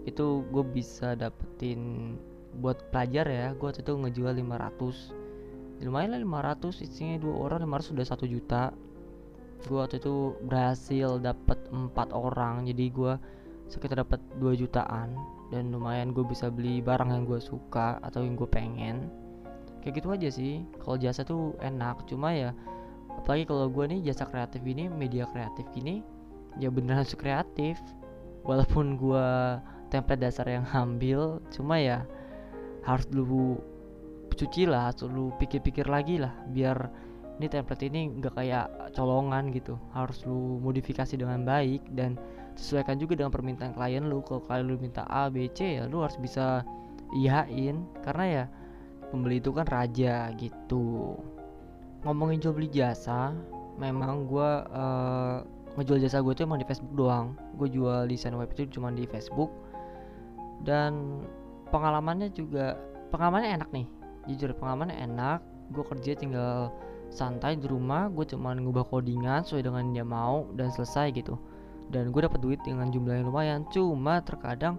Itu 0.05 0.45
gue 0.49 0.65
bisa 0.65 1.17
dapetin 1.17 2.17
buat 2.51 2.91
pelajar 2.91 3.31
ya 3.31 3.55
gue 3.55 3.63
waktu 3.63 3.87
itu 3.87 3.95
ngejual 3.95 4.35
500 4.35 5.87
lumayan 5.87 6.19
lah 6.19 6.21
500 6.59 6.83
isinya 6.83 7.17
dua 7.23 7.35
orang 7.49 7.65
500 7.65 7.95
sudah 7.95 8.05
satu 8.05 8.25
juta. 8.29 8.75
Gue 9.65 9.81
waktu 9.81 10.01
itu 10.01 10.37
berhasil 10.45 11.21
dapet 11.21 11.57
empat 11.73 12.13
orang 12.13 12.69
jadi 12.69 12.85
gue 12.93 13.13
sekitar 13.71 14.03
dapat 14.03 14.21
2 14.43 14.61
jutaan. 14.61 15.15
Dan 15.51 15.75
lumayan 15.75 16.15
gue 16.15 16.23
bisa 16.27 16.47
beli 16.51 16.79
barang 16.83 17.11
yang 17.11 17.25
gue 17.27 17.39
suka 17.43 17.99
atau 18.03 18.23
yang 18.23 18.35
gue 18.35 18.47
pengen. 18.47 19.11
Kayak 19.83 20.03
gitu 20.03 20.09
aja 20.11 20.29
sih. 20.29 20.63
Kalau 20.83 20.97
jasa 20.99 21.23
tuh 21.25 21.57
enak. 21.63 22.05
Cuma 22.11 22.35
ya 22.35 22.51
apalagi 23.11 23.47
kalau 23.47 23.67
gue 23.67 23.85
nih 23.91 24.01
jasa 24.11 24.25
kreatif 24.25 24.63
ini 24.63 24.87
media 24.87 25.27
kreatif 25.29 25.67
gini 25.75 26.01
ya 26.59 26.71
beneran 26.71 27.03
harus 27.03 27.15
kreatif. 27.15 27.79
Walaupun 28.47 28.97
gue 28.97 29.27
template 29.93 30.23
dasar 30.23 30.47
yang 30.49 30.65
ambil 30.71 31.43
cuma 31.51 31.77
ya 31.77 32.07
harus 32.87 33.05
dulu 33.11 33.61
cuci 34.33 34.65
lah 34.65 34.89
harus 34.89 35.05
dulu 35.05 35.37
pikir-pikir 35.37 35.85
lagi 35.85 36.17
lah 36.17 36.33
biar 36.49 36.89
ini 37.37 37.47
template 37.51 37.85
ini 37.85 38.09
nggak 38.21 38.35
kayak 38.37 38.67
colongan 38.97 39.53
gitu. 39.53 39.77
Harus 39.93 40.25
lu 40.25 40.61
modifikasi 40.61 41.13
dengan 41.17 41.45
baik 41.45 41.85
dan 41.93 42.17
sesuaikan 42.59 42.99
juga 42.99 43.19
dengan 43.19 43.31
permintaan 43.35 43.75
klien 43.75 44.05
lu. 44.07 44.23
Kalau 44.25 44.43
klien 44.43 44.67
lu 44.67 44.79
minta 44.81 45.07
A 45.07 45.31
B 45.31 45.47
C 45.53 45.83
ya 45.83 45.85
lu 45.91 46.03
harus 46.03 46.17
bisa 46.19 46.65
iyain 47.11 47.83
karena 48.07 48.25
ya 48.27 48.45
pembeli 49.11 49.43
itu 49.43 49.51
kan 49.51 49.67
raja 49.67 50.31
gitu. 50.39 51.19
Ngomongin 52.07 52.39
jual 52.41 52.55
beli 52.55 52.71
jasa 52.71 53.35
memang 53.77 54.31
gue 54.31 54.51
uh, 54.71 55.43
ngejual 55.77 55.99
jasa 56.01 56.23
gue 56.23 56.33
tuh 56.33 56.47
emang 56.47 56.63
di 56.63 56.67
Facebook 56.69 56.95
doang. 56.95 57.35
Gue 57.59 57.69
jual 57.69 58.07
desain 58.07 58.33
web 58.39 58.49
itu 58.55 58.79
cuma 58.79 58.95
di 58.95 59.05
Facebook. 59.11 59.51
Dan 60.63 61.25
pengalamannya 61.75 62.31
juga 62.31 62.79
pengalamannya 63.11 63.59
enak 63.59 63.69
nih. 63.75 63.87
Jujur 64.31 64.55
pengalamannya 64.55 64.97
enak. 65.11 65.41
Gue 65.75 65.85
kerja 65.87 66.15
tinggal 66.15 66.71
santai 67.11 67.59
di 67.59 67.67
rumah. 67.67 68.07
Gue 68.13 68.29
cuman 68.29 68.63
ngubah 68.63 68.87
codingan 68.87 69.43
sesuai 69.43 69.67
dengan 69.67 69.91
dia 69.91 70.07
mau 70.07 70.47
dan 70.55 70.71
selesai 70.71 71.11
gitu 71.17 71.35
dan 71.91 72.15
gue 72.15 72.21
dapat 72.23 72.41
duit 72.41 72.61
dengan 72.63 72.89
jumlah 72.89 73.21
yang 73.21 73.27
lumayan. 73.29 73.61
Cuma 73.75 74.23
terkadang 74.23 74.79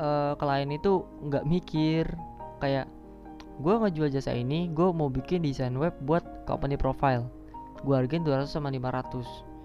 uh, 0.00 0.34
klien 0.40 0.68
itu 0.72 1.04
nggak 1.24 1.44
mikir. 1.44 2.04
Kayak 2.58 2.88
gue 3.60 3.74
ngejual 3.76 4.08
jasa 4.12 4.32
ini 4.36 4.68
gue 4.72 4.88
mau 4.92 5.08
bikin 5.12 5.44
desain 5.44 5.72
web 5.76 5.92
buat 6.04 6.24
company 6.48 6.76
profile. 6.80 7.28
Gue 7.84 7.96
hargain 7.96 8.24
200 8.24 8.48
sama 8.48 8.72
500 8.72 9.56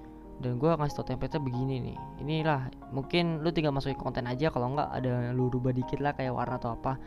dan 0.41 0.57
gue 0.57 0.67
ngasih 0.67 0.95
tau 0.97 1.05
template 1.05 1.37
begini 1.37 1.79
nih. 1.79 1.97
Inilah 2.19 2.67
mungkin 2.89 3.39
lu 3.45 3.53
tinggal 3.53 3.71
masukin 3.71 3.95
konten 3.95 4.25
aja. 4.25 4.49
Kalau 4.49 4.73
nggak 4.73 4.89
ada 4.91 5.31
lu 5.31 5.47
rubah 5.47 5.71
dikit 5.71 6.01
lah 6.01 6.11
kayak 6.17 6.33
warna 6.33 6.57
atau 6.57 6.75
apa. 6.75 6.97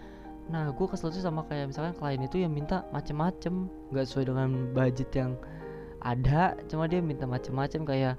Nah 0.49 0.71
gue 0.71 0.87
kesel 0.87 1.11
tuh 1.11 1.21
sama 1.21 1.43
kayak 1.51 1.75
misalkan 1.75 1.93
klien 1.99 2.23
itu 2.23 2.41
yang 2.41 2.55
minta 2.55 2.87
macem-macem. 2.95 3.69
Nggak 3.91 4.05
sesuai 4.09 4.25
dengan 4.31 4.49
budget 4.73 5.11
yang 5.13 5.33
ada 6.05 6.55
cuma 6.71 6.87
dia 6.87 7.03
minta 7.03 7.27
macem-macem. 7.27 7.83
Kayak 7.85 8.15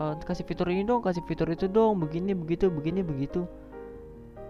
e, 0.00 0.04
kasih 0.24 0.44
fitur 0.48 0.66
ini 0.72 0.82
dong 0.88 1.04
kasih 1.04 1.20
fitur 1.28 1.46
itu 1.52 1.68
dong 1.68 2.00
begini 2.00 2.32
begitu 2.32 2.72
begini 2.72 3.04
begitu. 3.04 3.44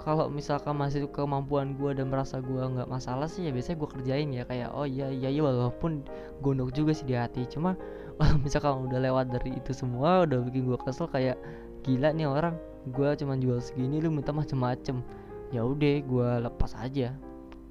Kalau 0.00 0.32
misalkan 0.32 0.80
masih 0.80 1.12
kemampuan 1.12 1.76
gue 1.76 1.92
dan 1.92 2.08
merasa 2.08 2.40
gue 2.40 2.56
nggak 2.56 2.88
masalah 2.88 3.28
sih 3.28 3.44
ya 3.44 3.52
biasanya 3.52 3.84
gue 3.84 3.90
kerjain 4.00 4.28
ya 4.32 4.48
kayak 4.48 4.72
oh 4.72 4.88
iya 4.88 5.12
iya 5.12 5.28
iya 5.28 5.42
walaupun 5.44 6.00
gondok 6.40 6.72
juga 6.72 6.96
sih 6.96 7.04
di 7.04 7.18
hati. 7.18 7.44
Cuma 7.50 7.76
kalau 8.16 8.36
misalkan 8.40 8.88
udah 8.88 8.96
lewat 9.02 9.26
dari 9.28 9.60
itu 9.60 9.76
semua 9.76 10.24
udah 10.24 10.40
bikin 10.48 10.64
gue 10.64 10.78
kesel 10.80 11.04
kayak 11.10 11.36
gila 11.84 12.16
nih 12.16 12.24
orang 12.30 12.56
gue 12.88 13.08
cuma 13.20 13.36
jual 13.36 13.60
segini 13.60 14.00
lu 14.00 14.08
minta 14.08 14.32
macem-macem. 14.32 15.04
Ya 15.52 15.66
udah 15.66 15.94
gue 16.00 16.30
lepas 16.48 16.72
aja. 16.80 17.12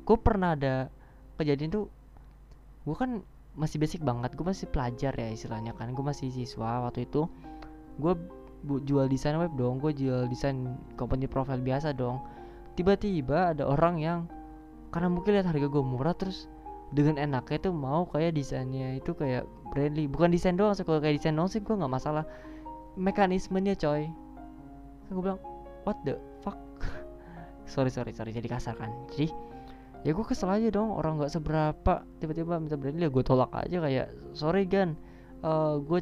Gue 0.06 0.18
pernah 0.22 0.54
ada 0.54 0.94
kejadian 1.42 1.72
tuh 1.74 1.86
gue 2.86 2.94
kan 2.94 3.26
masih 3.58 3.82
basic 3.82 4.02
banget 4.06 4.36
gue 4.38 4.46
masih 4.46 4.72
pelajar 4.72 5.12
ya 5.18 5.30
istilahnya 5.34 5.76
kan 5.76 5.92
gue 5.92 6.06
masih 6.06 6.32
siswa 6.32 6.86
waktu 6.88 7.04
itu 7.10 7.28
gue 8.00 8.14
jual 8.84 9.08
desain 9.08 9.40
web 9.40 9.56
dong 9.56 9.80
gue 9.80 9.96
jual 9.96 10.28
desain 10.28 10.76
company 11.00 11.28
profile 11.28 11.62
biasa 11.64 11.96
dong. 11.96 12.20
Tiba-tiba 12.76 13.52
ada 13.56 13.68
orang 13.68 14.00
yang 14.00 14.20
karena 14.90 15.12
mungkin 15.12 15.38
lihat 15.38 15.48
harga 15.48 15.68
gue 15.70 15.84
murah 15.84 16.16
terus 16.16 16.50
dengan 16.90 17.22
enaknya 17.22 17.70
tuh 17.70 17.74
mau 17.76 18.10
kayak 18.10 18.34
desainnya 18.34 18.98
itu 18.98 19.14
kayak 19.14 19.46
friendly. 19.72 20.10
Bukan 20.10 20.34
desain 20.34 20.58
doang 20.58 20.74
sih 20.74 20.84
kalau 20.84 21.00
kayak 21.00 21.22
desain 21.22 21.38
doang 21.38 21.52
sih 21.52 21.62
gue 21.62 21.76
nggak 21.76 21.92
masalah. 21.92 22.26
Mekanismenya 22.98 23.78
coy. 23.78 24.10
Gue 25.14 25.22
bilang 25.22 25.40
what 25.86 26.00
the 26.04 26.18
fuck? 26.42 26.58
Sorry 27.70 27.94
sorry 27.94 28.12
sorry 28.18 28.34
jadi 28.34 28.50
kasar 28.50 28.74
kan. 28.76 28.90
Jadi 29.14 29.30
ya 30.02 30.16
gue 30.16 30.26
kesel 30.26 30.50
aja 30.50 30.72
dong 30.72 30.96
orang 30.96 31.20
nggak 31.20 31.30
seberapa 31.30 32.08
tiba-tiba 32.24 32.56
minta 32.58 32.80
branding 32.80 33.04
ya 33.04 33.12
gue 33.12 33.24
tolak 33.24 33.52
aja 33.54 33.78
kayak 33.78 34.08
sorry 34.34 34.66
gan. 34.66 34.98
Uh, 35.40 35.80
gue 35.80 36.00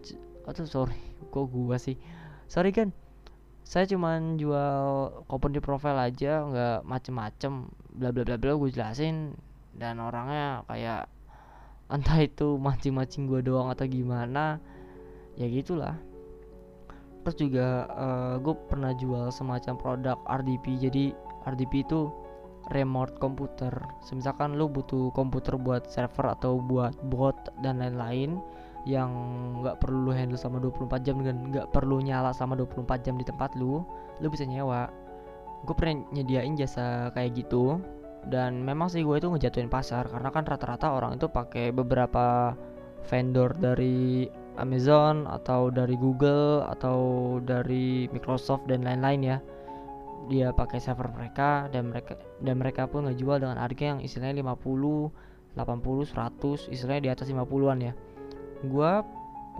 atau 0.47 0.63
sorry 0.63 0.97
kok 1.29 1.51
gue 1.51 1.77
sih? 1.77 1.99
Sorry 2.47 2.71
kan 2.71 2.95
saya 3.67 3.83
cuman 3.83 4.39
jual 4.39 5.11
di 5.51 5.59
profile 5.59 5.99
aja 5.99 6.47
nggak 6.47 6.77
macem-macem. 6.87 7.67
Bla 7.99 8.15
bla 8.15 8.23
bla 8.23 8.39
bla 8.39 8.55
gue 8.55 8.71
jelasin. 8.71 9.35
Dan 9.75 9.99
orangnya 9.99 10.63
kayak 10.71 11.11
entah 11.93 12.19
itu 12.23 12.55
mancing-mancing 12.55 13.27
gue 13.27 13.43
doang 13.43 13.67
atau 13.67 13.83
gimana 13.83 14.63
ya 15.35 15.51
gitulah. 15.51 15.99
Terus 17.27 17.35
juga 17.43 17.91
uh, 17.91 18.07
eh, 18.07 18.35
gue 18.39 18.55
pernah 18.71 18.95
jual 18.95 19.27
semacam 19.35 19.75
produk 19.75 20.17
RDP 20.31 20.87
jadi 20.87 21.05
RDP 21.43 21.83
itu 21.83 22.07
remote 22.71 23.19
komputer. 23.19 23.71
Misalkan 24.15 24.55
lu 24.55 24.71
butuh 24.71 25.11
komputer 25.11 25.59
buat 25.59 25.91
server 25.91 26.39
atau 26.39 26.59
buat 26.63 26.95
bot 27.11 27.35
dan 27.59 27.83
lain-lain 27.83 28.39
yang 28.87 29.11
nggak 29.59 29.83
perlu 29.83 30.07
lu 30.07 30.11
handle 30.15 30.39
sama 30.39 30.63
24 30.63 31.03
jam 31.03 31.19
dan 31.19 31.51
nggak 31.51 31.75
perlu 31.75 31.99
nyala 31.99 32.31
sama 32.31 32.55
24 32.55 33.03
jam 33.03 33.19
di 33.19 33.27
tempat 33.27 33.51
lu 33.59 33.83
lu 34.23 34.27
bisa 34.31 34.47
nyewa. 34.47 34.87
Gue 35.67 35.75
pernah 35.75 35.99
nyediain 36.15 36.55
jasa 36.55 37.11
kayak 37.11 37.35
gitu 37.43 37.83
dan 38.31 38.63
memang 38.63 38.87
sih 38.87 39.03
gue 39.03 39.19
itu 39.19 39.27
ngejatuhin 39.27 39.67
pasar 39.67 40.07
karena 40.07 40.31
kan 40.31 40.47
rata-rata 40.47 40.95
orang 40.95 41.19
itu 41.19 41.27
pakai 41.27 41.75
beberapa 41.75 42.55
vendor 43.11 43.51
dari 43.59 44.27
Amazon 44.57 45.27
atau 45.27 45.69
dari 45.69 45.93
Google 45.99 46.65
atau 46.65 46.97
dari 47.43 48.07
Microsoft 48.09 48.71
dan 48.71 48.87
lain-lain 48.87 49.21
ya. 49.21 49.37
Dia 50.27 50.51
pakai 50.51 50.79
server 50.79 51.11
mereka 51.11 51.71
dan 51.71 51.91
mereka 51.91 52.19
dan 52.39 52.55
mereka 52.59 52.83
pun 52.87 53.07
ngejual 53.07 53.43
dengan 53.43 53.59
harga 53.59 53.95
yang 53.95 53.99
istilahnya 53.99 54.43
50 54.43 55.27
80 55.55 56.13
100 56.13 56.69
istilahnya 56.69 57.01
di 57.01 57.11
atas 57.11 57.27
50-an 57.31 57.79
ya 57.81 57.93
gua 58.65 59.05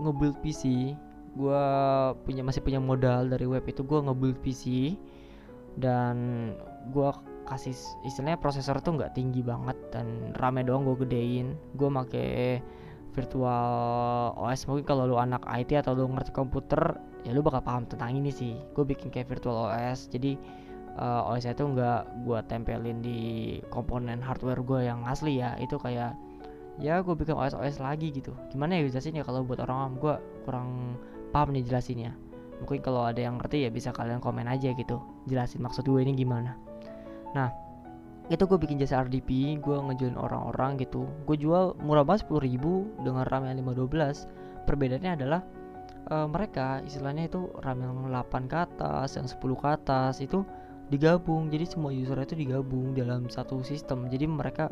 ngebuild 0.02 0.38
PC 0.42 0.94
gua 1.38 1.62
punya 2.26 2.42
masih 2.42 2.64
punya 2.64 2.82
modal 2.82 3.30
dari 3.30 3.46
web 3.46 3.62
itu 3.68 3.86
gua 3.86 4.02
ngebuild 4.02 4.42
PC 4.42 4.96
dan 5.78 6.50
gua 6.90 7.14
kasih 7.48 7.72
istilahnya 8.04 8.36
prosesor 8.36 8.76
tuh 8.84 9.00
nggak 9.00 9.16
tinggi 9.16 9.40
banget 9.40 9.74
dan 9.88 10.36
rame 10.36 10.60
doang 10.60 10.84
gue 10.84 11.08
gedein. 11.08 11.56
Gue 11.80 11.88
make 11.88 12.60
virtual 13.16 14.36
OS 14.36 14.68
mungkin 14.68 14.84
kalau 14.84 15.08
lu 15.08 15.16
anak 15.16 15.42
IT 15.48 15.72
atau 15.80 15.96
lu 15.96 16.06
ngerti 16.12 16.30
komputer 16.36 17.00
ya 17.24 17.32
lu 17.32 17.40
bakal 17.40 17.64
paham 17.64 17.88
tentang 17.88 18.12
ini 18.12 18.28
sih. 18.28 18.54
Gue 18.76 18.84
bikin 18.84 19.08
kayak 19.08 19.32
virtual 19.32 19.72
OS 19.72 20.12
jadi 20.12 20.36
uh, 21.00 21.32
eh, 21.32 21.40
OS 21.40 21.48
itu 21.48 21.64
nggak 21.64 22.28
gue 22.28 22.38
tempelin 22.52 23.00
di 23.00 23.18
komponen 23.72 24.20
hardware 24.20 24.60
gue 24.60 24.80
yang 24.84 25.08
asli 25.08 25.40
ya. 25.40 25.56
Itu 25.56 25.80
kayak 25.80 26.12
ya 26.78 27.02
gue 27.02 27.14
bikin 27.14 27.34
OS 27.34 27.54
OS 27.58 27.82
lagi 27.82 28.14
gitu. 28.14 28.34
Gimana 28.50 28.78
ya 28.78 28.86
jelasin 28.86 29.18
ya 29.18 29.24
kalau 29.26 29.42
buat 29.42 29.58
orang 29.62 29.98
gue 29.98 30.14
kurang 30.46 30.98
paham 31.34 31.54
nih 31.54 31.66
jelasinnya. 31.66 32.14
Mungkin 32.62 32.82
kalau 32.82 33.06
ada 33.06 33.22
yang 33.22 33.38
ngerti 33.38 33.66
ya 33.66 33.70
bisa 33.70 33.94
kalian 33.94 34.18
komen 34.22 34.46
aja 34.46 34.74
gitu. 34.74 35.02
Jelasin 35.26 35.62
maksud 35.62 35.86
gue 35.86 36.00
ini 36.02 36.14
gimana. 36.14 36.58
Nah 37.34 37.50
itu 38.28 38.44
gue 38.44 38.58
bikin 38.60 38.76
jasa 38.76 39.02
RDP 39.02 39.58
gue 39.58 39.76
ngejualin 39.76 40.18
orang-orang 40.20 40.78
gitu. 40.78 41.08
Gue 41.24 41.40
jual 41.40 41.74
murah 41.80 42.04
banget 42.04 42.28
10 42.28 42.44
ribu 42.44 42.86
dengan 43.00 43.24
RAM 43.24 43.48
yang 43.48 43.56
512 43.62 44.68
perbedaannya 44.68 45.12
adalah 45.16 45.40
uh, 46.12 46.28
mereka 46.28 46.84
istilahnya 46.84 47.32
itu 47.32 47.48
RAM 47.64 47.80
yang 47.80 47.94
8 48.12 48.52
ke 48.52 48.56
atas, 48.56 49.16
yang 49.16 49.24
10 49.24 49.40
ke 49.40 49.66
atas 49.68 50.14
itu 50.20 50.44
digabung. 50.92 51.48
Jadi 51.48 51.64
semua 51.68 51.88
user 51.92 52.20
itu 52.20 52.36
digabung 52.36 52.92
dalam 52.92 53.32
satu 53.32 53.64
sistem. 53.64 54.08
Jadi 54.12 54.28
mereka 54.28 54.68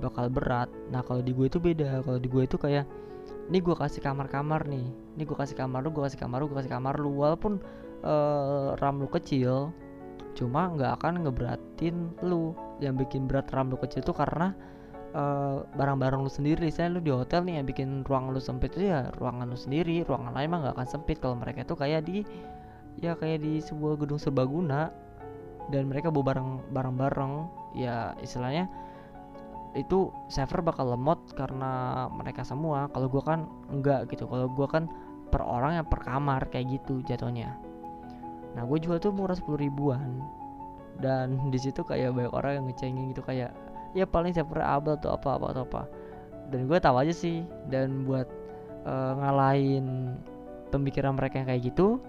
bakal 0.00 0.32
berat. 0.32 0.72
Nah, 0.88 1.04
kalau 1.04 1.20
di 1.20 1.36
gue 1.36 1.46
itu 1.46 1.60
beda. 1.60 2.00
Kalau 2.00 2.18
di 2.18 2.28
gue 2.28 2.42
itu 2.48 2.56
kayak 2.56 2.88
ini 3.52 3.58
gue 3.60 3.76
kasih 3.76 4.00
kamar-kamar 4.00 4.64
nih. 4.66 4.86
Ini 5.18 5.22
gue 5.28 5.36
kasih 5.36 5.54
kamar 5.58 5.84
lu, 5.84 5.92
gue 5.92 6.02
kasih 6.02 6.18
kamar 6.18 6.40
lu, 6.40 6.46
gue 6.48 6.58
kasih 6.58 6.72
kamar 6.72 6.94
lu. 6.96 7.10
Walaupun 7.12 7.60
uh, 8.02 8.74
RAM 8.80 9.04
lu 9.04 9.08
kecil, 9.12 9.70
cuma 10.32 10.72
nggak 10.72 11.02
akan 11.02 11.28
ngeberatin 11.28 12.16
lu. 12.24 12.56
Yang 12.80 13.06
bikin 13.06 13.28
berat 13.28 13.52
RAM 13.52 13.68
lu 13.68 13.76
kecil 13.76 14.00
itu 14.00 14.16
karena 14.16 14.56
eh, 15.12 15.58
barang-barang 15.76 16.24
lu 16.24 16.32
sendiri 16.32 16.72
misalnya 16.72 16.96
lu 16.96 17.00
di 17.04 17.12
hotel 17.12 17.44
nih 17.44 17.60
yang 17.60 17.66
bikin 17.68 17.88
ruang 18.08 18.32
lu 18.32 18.40
sempit 18.40 18.72
itu 18.72 18.88
ya 18.88 19.12
ruangan 19.20 19.52
lu 19.52 19.58
sendiri 19.58 20.00
ruangan 20.08 20.32
lain 20.32 20.48
mah 20.48 20.58
gak 20.64 20.74
akan 20.80 20.88
sempit 20.88 21.20
kalau 21.20 21.36
mereka 21.36 21.60
itu 21.60 21.76
kayak 21.76 22.08
di 22.08 22.24
ya 23.04 23.12
kayak 23.20 23.44
di 23.44 23.60
sebuah 23.60 24.00
gedung 24.00 24.16
serbaguna 24.16 24.88
dan 25.70 25.86
mereka 25.86 26.10
bawa 26.10 26.34
barang 26.34 26.50
barang-barang 26.74 27.32
ya 27.78 28.12
istilahnya 28.20 28.66
itu 29.78 30.10
server 30.26 30.66
bakal 30.66 30.94
lemot 30.94 31.20
karena 31.38 32.06
mereka 32.10 32.42
semua. 32.42 32.90
Kalau 32.90 33.06
gua 33.06 33.22
kan 33.22 33.40
enggak 33.70 34.10
gitu. 34.10 34.26
Kalau 34.26 34.50
gua 34.50 34.66
kan 34.66 34.90
per 35.30 35.46
orang 35.46 35.80
yang 35.80 35.86
per 35.86 36.02
kamar 36.02 36.50
kayak 36.50 36.82
gitu 36.82 37.00
jatuhnya. 37.06 37.54
Nah 38.58 38.66
gue 38.66 38.78
jual 38.82 38.98
tuh 38.98 39.14
murah 39.14 39.38
sepuluh 39.38 39.62
ribuan. 39.62 40.20
Dan 40.98 41.48
di 41.48 41.56
situ 41.56 41.80
kayak 41.86 42.12
banyak 42.12 42.34
orang 42.34 42.52
yang 42.60 42.64
ngecengin 42.68 43.14
gitu 43.14 43.22
kayak 43.24 43.54
ya 43.96 44.04
paling 44.04 44.34
server 44.34 44.60
abal 44.60 44.98
atau 44.98 45.14
apa 45.14 45.38
apa 45.38 45.46
atau 45.54 45.62
apa. 45.64 45.82
Dan 46.50 46.66
gue 46.66 46.78
tahu 46.82 46.96
aja 46.98 47.14
sih. 47.14 47.46
Dan 47.70 48.04
buat 48.04 48.26
uh, 48.84 49.12
ngalahin 49.22 50.18
pemikiran 50.74 51.14
mereka 51.14 51.40
yang 51.40 51.48
kayak 51.48 51.62
gitu 51.70 52.02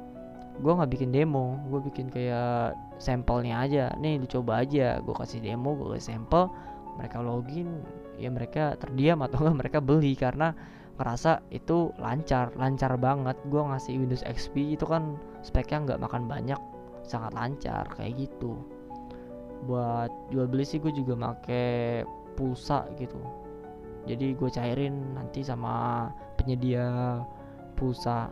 gue 0.60 0.72
nggak 0.74 0.92
bikin 0.92 1.14
demo. 1.14 1.62
Gue 1.70 1.80
bikin 1.86 2.10
kayak 2.10 2.76
sampelnya 2.98 3.62
aja. 3.64 3.86
Nih 4.02 4.18
dicoba 4.20 4.66
aja. 4.66 5.00
Gue 5.00 5.14
kasih 5.16 5.40
demo 5.40 5.78
gue 5.78 5.96
kasih 5.96 6.18
sampel 6.18 6.50
mereka 7.00 7.24
login 7.24 7.84
ya 8.20 8.30
mereka 8.30 8.76
terdiam 8.78 9.24
atau 9.26 9.42
enggak 9.44 9.58
mereka 9.68 9.80
beli 9.80 10.14
karena 10.14 10.54
ngerasa 11.02 11.42
itu 11.50 11.90
lancar 11.98 12.54
lancar 12.60 12.94
banget. 13.02 13.34
Gue 13.50 13.62
ngasih 13.66 13.98
Windows 13.98 14.26
XP 14.28 14.78
itu 14.78 14.86
kan 14.86 15.18
speknya 15.42 15.96
nggak 15.96 16.02
makan 16.06 16.30
banyak 16.30 16.60
sangat 17.02 17.34
lancar 17.34 17.90
kayak 17.98 18.30
gitu. 18.30 18.62
Buat 19.66 20.14
jual 20.30 20.46
beli 20.46 20.66
sih 20.66 20.78
gue 20.78 20.94
juga 20.94 21.18
make 21.18 22.06
pulsa 22.38 22.86
gitu. 23.02 23.18
Jadi 24.06 24.34
gue 24.34 24.50
cairin 24.50 25.14
nanti 25.14 25.46
sama 25.46 26.10
penyedia 26.38 27.22
pulsa. 27.78 28.30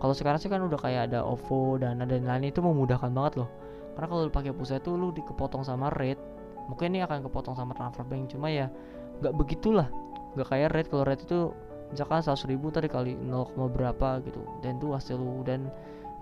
Kalau 0.00 0.14
sekarang 0.16 0.40
sih 0.40 0.48
kan 0.48 0.64
udah 0.64 0.80
kayak 0.80 1.12
ada 1.12 1.26
OVO 1.26 1.76
dan 1.78 2.02
dan 2.02 2.24
lain 2.24 2.48
itu 2.48 2.62
memudahkan 2.62 3.10
banget 3.10 3.44
loh. 3.44 3.50
Karena 3.94 4.06
kalau 4.06 4.22
pakai 4.30 4.54
pulsa 4.54 4.78
itu 4.78 4.94
lu 4.94 5.10
dikepotong 5.10 5.66
sama 5.66 5.90
rate 5.92 6.22
mungkin 6.70 6.94
ini 6.94 7.02
akan 7.02 7.26
kepotong 7.26 7.58
sama 7.58 7.74
transfer 7.74 8.06
bank 8.06 8.30
cuma 8.30 8.46
ya 8.46 8.70
nggak 9.18 9.34
begitulah. 9.34 9.90
Nggak 10.38 10.46
kayak 10.46 10.68
rate 10.70 10.88
kalau 10.88 11.04
rate 11.04 11.26
itu 11.26 11.50
misalkan 11.90 12.22
100 12.22 12.46
ribu 12.46 12.70
tadi 12.70 12.86
kali 12.86 13.18
0, 13.18 13.50
berapa 13.74 14.22
gitu 14.22 14.46
dan 14.62 14.78
itu 14.78 14.94
hasil 14.94 15.18
lu 15.18 15.42
dan 15.42 15.66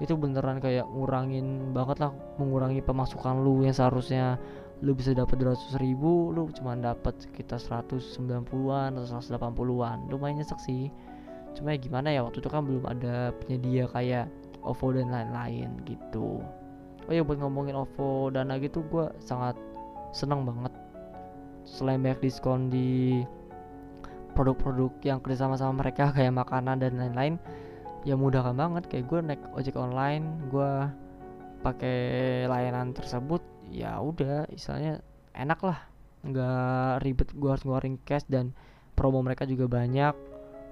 itu 0.01 0.15
beneran 0.17 0.63
kayak 0.63 0.87
ngurangin 0.89 1.75
banget 1.75 2.01
lah 2.01 2.11
mengurangi 2.41 2.81
pemasukan 2.81 3.43
lu 3.43 3.67
yang 3.67 3.75
seharusnya 3.77 4.41
lu 4.81 4.95
bisa 4.95 5.11
dapat 5.11 5.43
200 5.43 5.83
ribu 5.83 6.31
lu 6.31 6.47
cuma 6.55 6.79
dapat 6.79 7.19
sekitar 7.19 7.59
190-an 7.59 8.95
atau 8.95 9.07
180-an 9.19 10.07
lumayan 10.09 10.39
nyesek 10.39 10.59
sih. 10.63 10.89
Cuma 11.59 11.75
ya 11.75 11.79
gimana 11.83 12.15
ya 12.15 12.23
waktu 12.23 12.39
itu 12.39 12.49
kan 12.49 12.63
belum 12.63 12.87
ada 12.87 13.35
penyedia 13.43 13.91
kayak 13.91 14.31
OVO 14.63 14.95
dan 14.95 15.11
lain-lain 15.11 15.75
gitu. 15.83 16.39
Oh 17.09 17.13
ya 17.13 17.27
buat 17.27 17.43
ngomongin 17.43 17.75
OVO 17.75 18.31
dana 18.31 18.55
gitu 18.63 18.87
gue 18.87 19.11
sangat 19.19 19.59
seneng 20.13 20.45
banget. 20.45 20.73
Selain 21.69 22.01
banyak 22.01 22.25
diskon 22.25 22.73
di 22.73 23.23
produk-produk 24.33 24.95
yang 25.03 25.19
kerjasama 25.19 25.59
sama 25.59 25.85
mereka 25.85 26.11
kayak 26.17 26.31
makanan 26.31 26.79
dan 26.79 26.97
lain-lain 26.97 27.35
ya 28.07 28.15
mudahkan 28.15 28.55
banget. 28.55 28.87
Kayak 28.87 29.05
gue 29.11 29.19
naik 29.25 29.43
ojek 29.55 29.77
online 29.77 30.25
gue 30.49 30.71
pakai 31.59 31.99
layanan 32.47 32.95
tersebut 32.95 33.43
ya 33.69 33.99
udah 33.99 34.47
istilahnya 34.55 35.03
enak 35.35 35.61
lah. 35.61 35.79
Nggak 36.23 37.03
ribet 37.03 37.29
gue 37.35 37.51
harus 37.51 37.65
ngeluarin 37.67 37.99
cash 38.07 38.27
dan 38.31 38.55
promo 38.95 39.21
mereka 39.23 39.45
juga 39.45 39.67
banyak. 39.67 40.15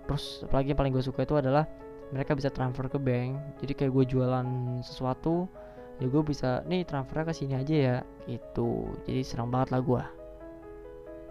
Terus 0.06 0.46
apalagi 0.46 0.72
yang 0.74 0.78
paling 0.78 0.94
gue 0.94 1.04
suka 1.04 1.26
itu 1.26 1.34
adalah 1.34 1.66
mereka 2.14 2.38
bisa 2.38 2.54
transfer 2.54 2.86
ke 2.86 2.98
bank. 3.02 3.58
Jadi 3.58 3.72
kayak 3.74 3.92
gue 3.92 4.04
jualan 4.14 4.46
sesuatu 4.86 5.50
ya 5.96 6.06
gue 6.08 6.22
bisa 6.24 6.60
nih 6.68 6.84
transfernya 6.84 7.30
ke 7.30 7.34
sini 7.34 7.54
aja 7.56 7.74
ya 7.74 7.96
gitu. 8.28 8.92
Jadi 9.08 9.20
senang 9.24 9.48
banget 9.48 9.76
lah 9.76 9.82
gue 9.82 10.02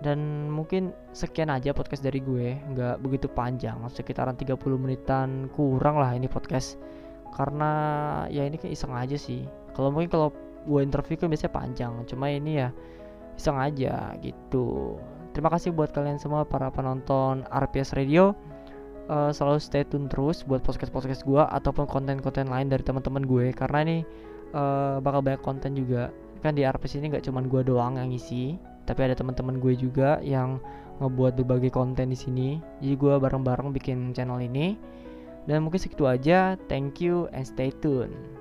dan 0.04 0.52
mungkin 0.52 0.92
sekian 1.16 1.48
aja 1.48 1.72
podcast 1.72 2.04
dari 2.04 2.20
gue. 2.20 2.60
Nggak 2.76 3.00
begitu 3.00 3.28
panjang 3.32 3.80
sekitaran 3.88 4.36
30 4.36 4.60
menitan 4.76 5.48
kurang 5.56 6.02
lah 6.02 6.12
ini 6.12 6.28
podcast. 6.28 6.76
Karena 7.32 7.72
ya 8.28 8.44
ini 8.44 8.60
kayak 8.60 8.76
iseng 8.76 8.92
aja 8.96 9.16
sih. 9.16 9.48
Kalau 9.76 9.92
mungkin 9.92 10.12
kalau 10.12 10.36
gue 10.66 10.82
interview 10.84 11.16
kan 11.16 11.30
biasanya 11.30 11.54
panjang 11.54 11.94
cuma 12.10 12.28
ini 12.28 12.60
ya 12.60 12.70
iseng 13.40 13.56
aja 13.56 14.16
gitu. 14.20 15.00
Terima 15.36 15.52
kasih 15.52 15.76
buat 15.76 15.92
kalian 15.92 16.20
semua 16.20 16.48
para 16.48 16.72
penonton 16.72 17.44
RPS 17.52 17.96
Radio. 17.96 18.36
Uh, 19.06 19.30
selalu 19.30 19.62
stay 19.62 19.86
tune 19.86 20.10
terus 20.10 20.42
buat 20.50 20.66
podcast-podcast 20.66 21.30
gue 21.30 21.38
ataupun 21.38 21.86
konten-konten 21.86 22.50
lain 22.50 22.68
dari 22.72 22.82
teman-teman 22.82 23.22
gue. 23.22 23.54
Karena 23.54 23.86
ini 23.86 23.98
uh, 24.56 24.98
bakal 25.04 25.20
banyak 25.20 25.44
konten 25.44 25.76
juga. 25.76 26.10
Kan 26.40 26.56
di 26.56 26.64
RPS 26.64 26.98
ini 26.98 27.12
nggak 27.12 27.28
cuma 27.28 27.44
gue 27.44 27.62
doang 27.68 28.00
yang 28.00 28.10
ngisi 28.10 28.56
tapi 28.86 29.02
ada 29.02 29.18
teman-teman 29.18 29.58
gue 29.58 29.74
juga 29.74 30.22
yang 30.22 30.62
ngebuat 31.02 31.42
berbagai 31.42 31.74
konten 31.74 32.14
di 32.14 32.18
sini. 32.18 32.50
Jadi 32.80 32.96
gue 32.96 33.14
bareng-bareng 33.18 33.74
bikin 33.74 34.14
channel 34.14 34.40
ini. 34.40 34.78
Dan 35.46 35.66
mungkin 35.66 35.82
segitu 35.82 36.06
aja. 36.06 36.58
Thank 36.70 37.02
you 37.02 37.30
and 37.34 37.46
stay 37.46 37.74
tune 37.82 38.35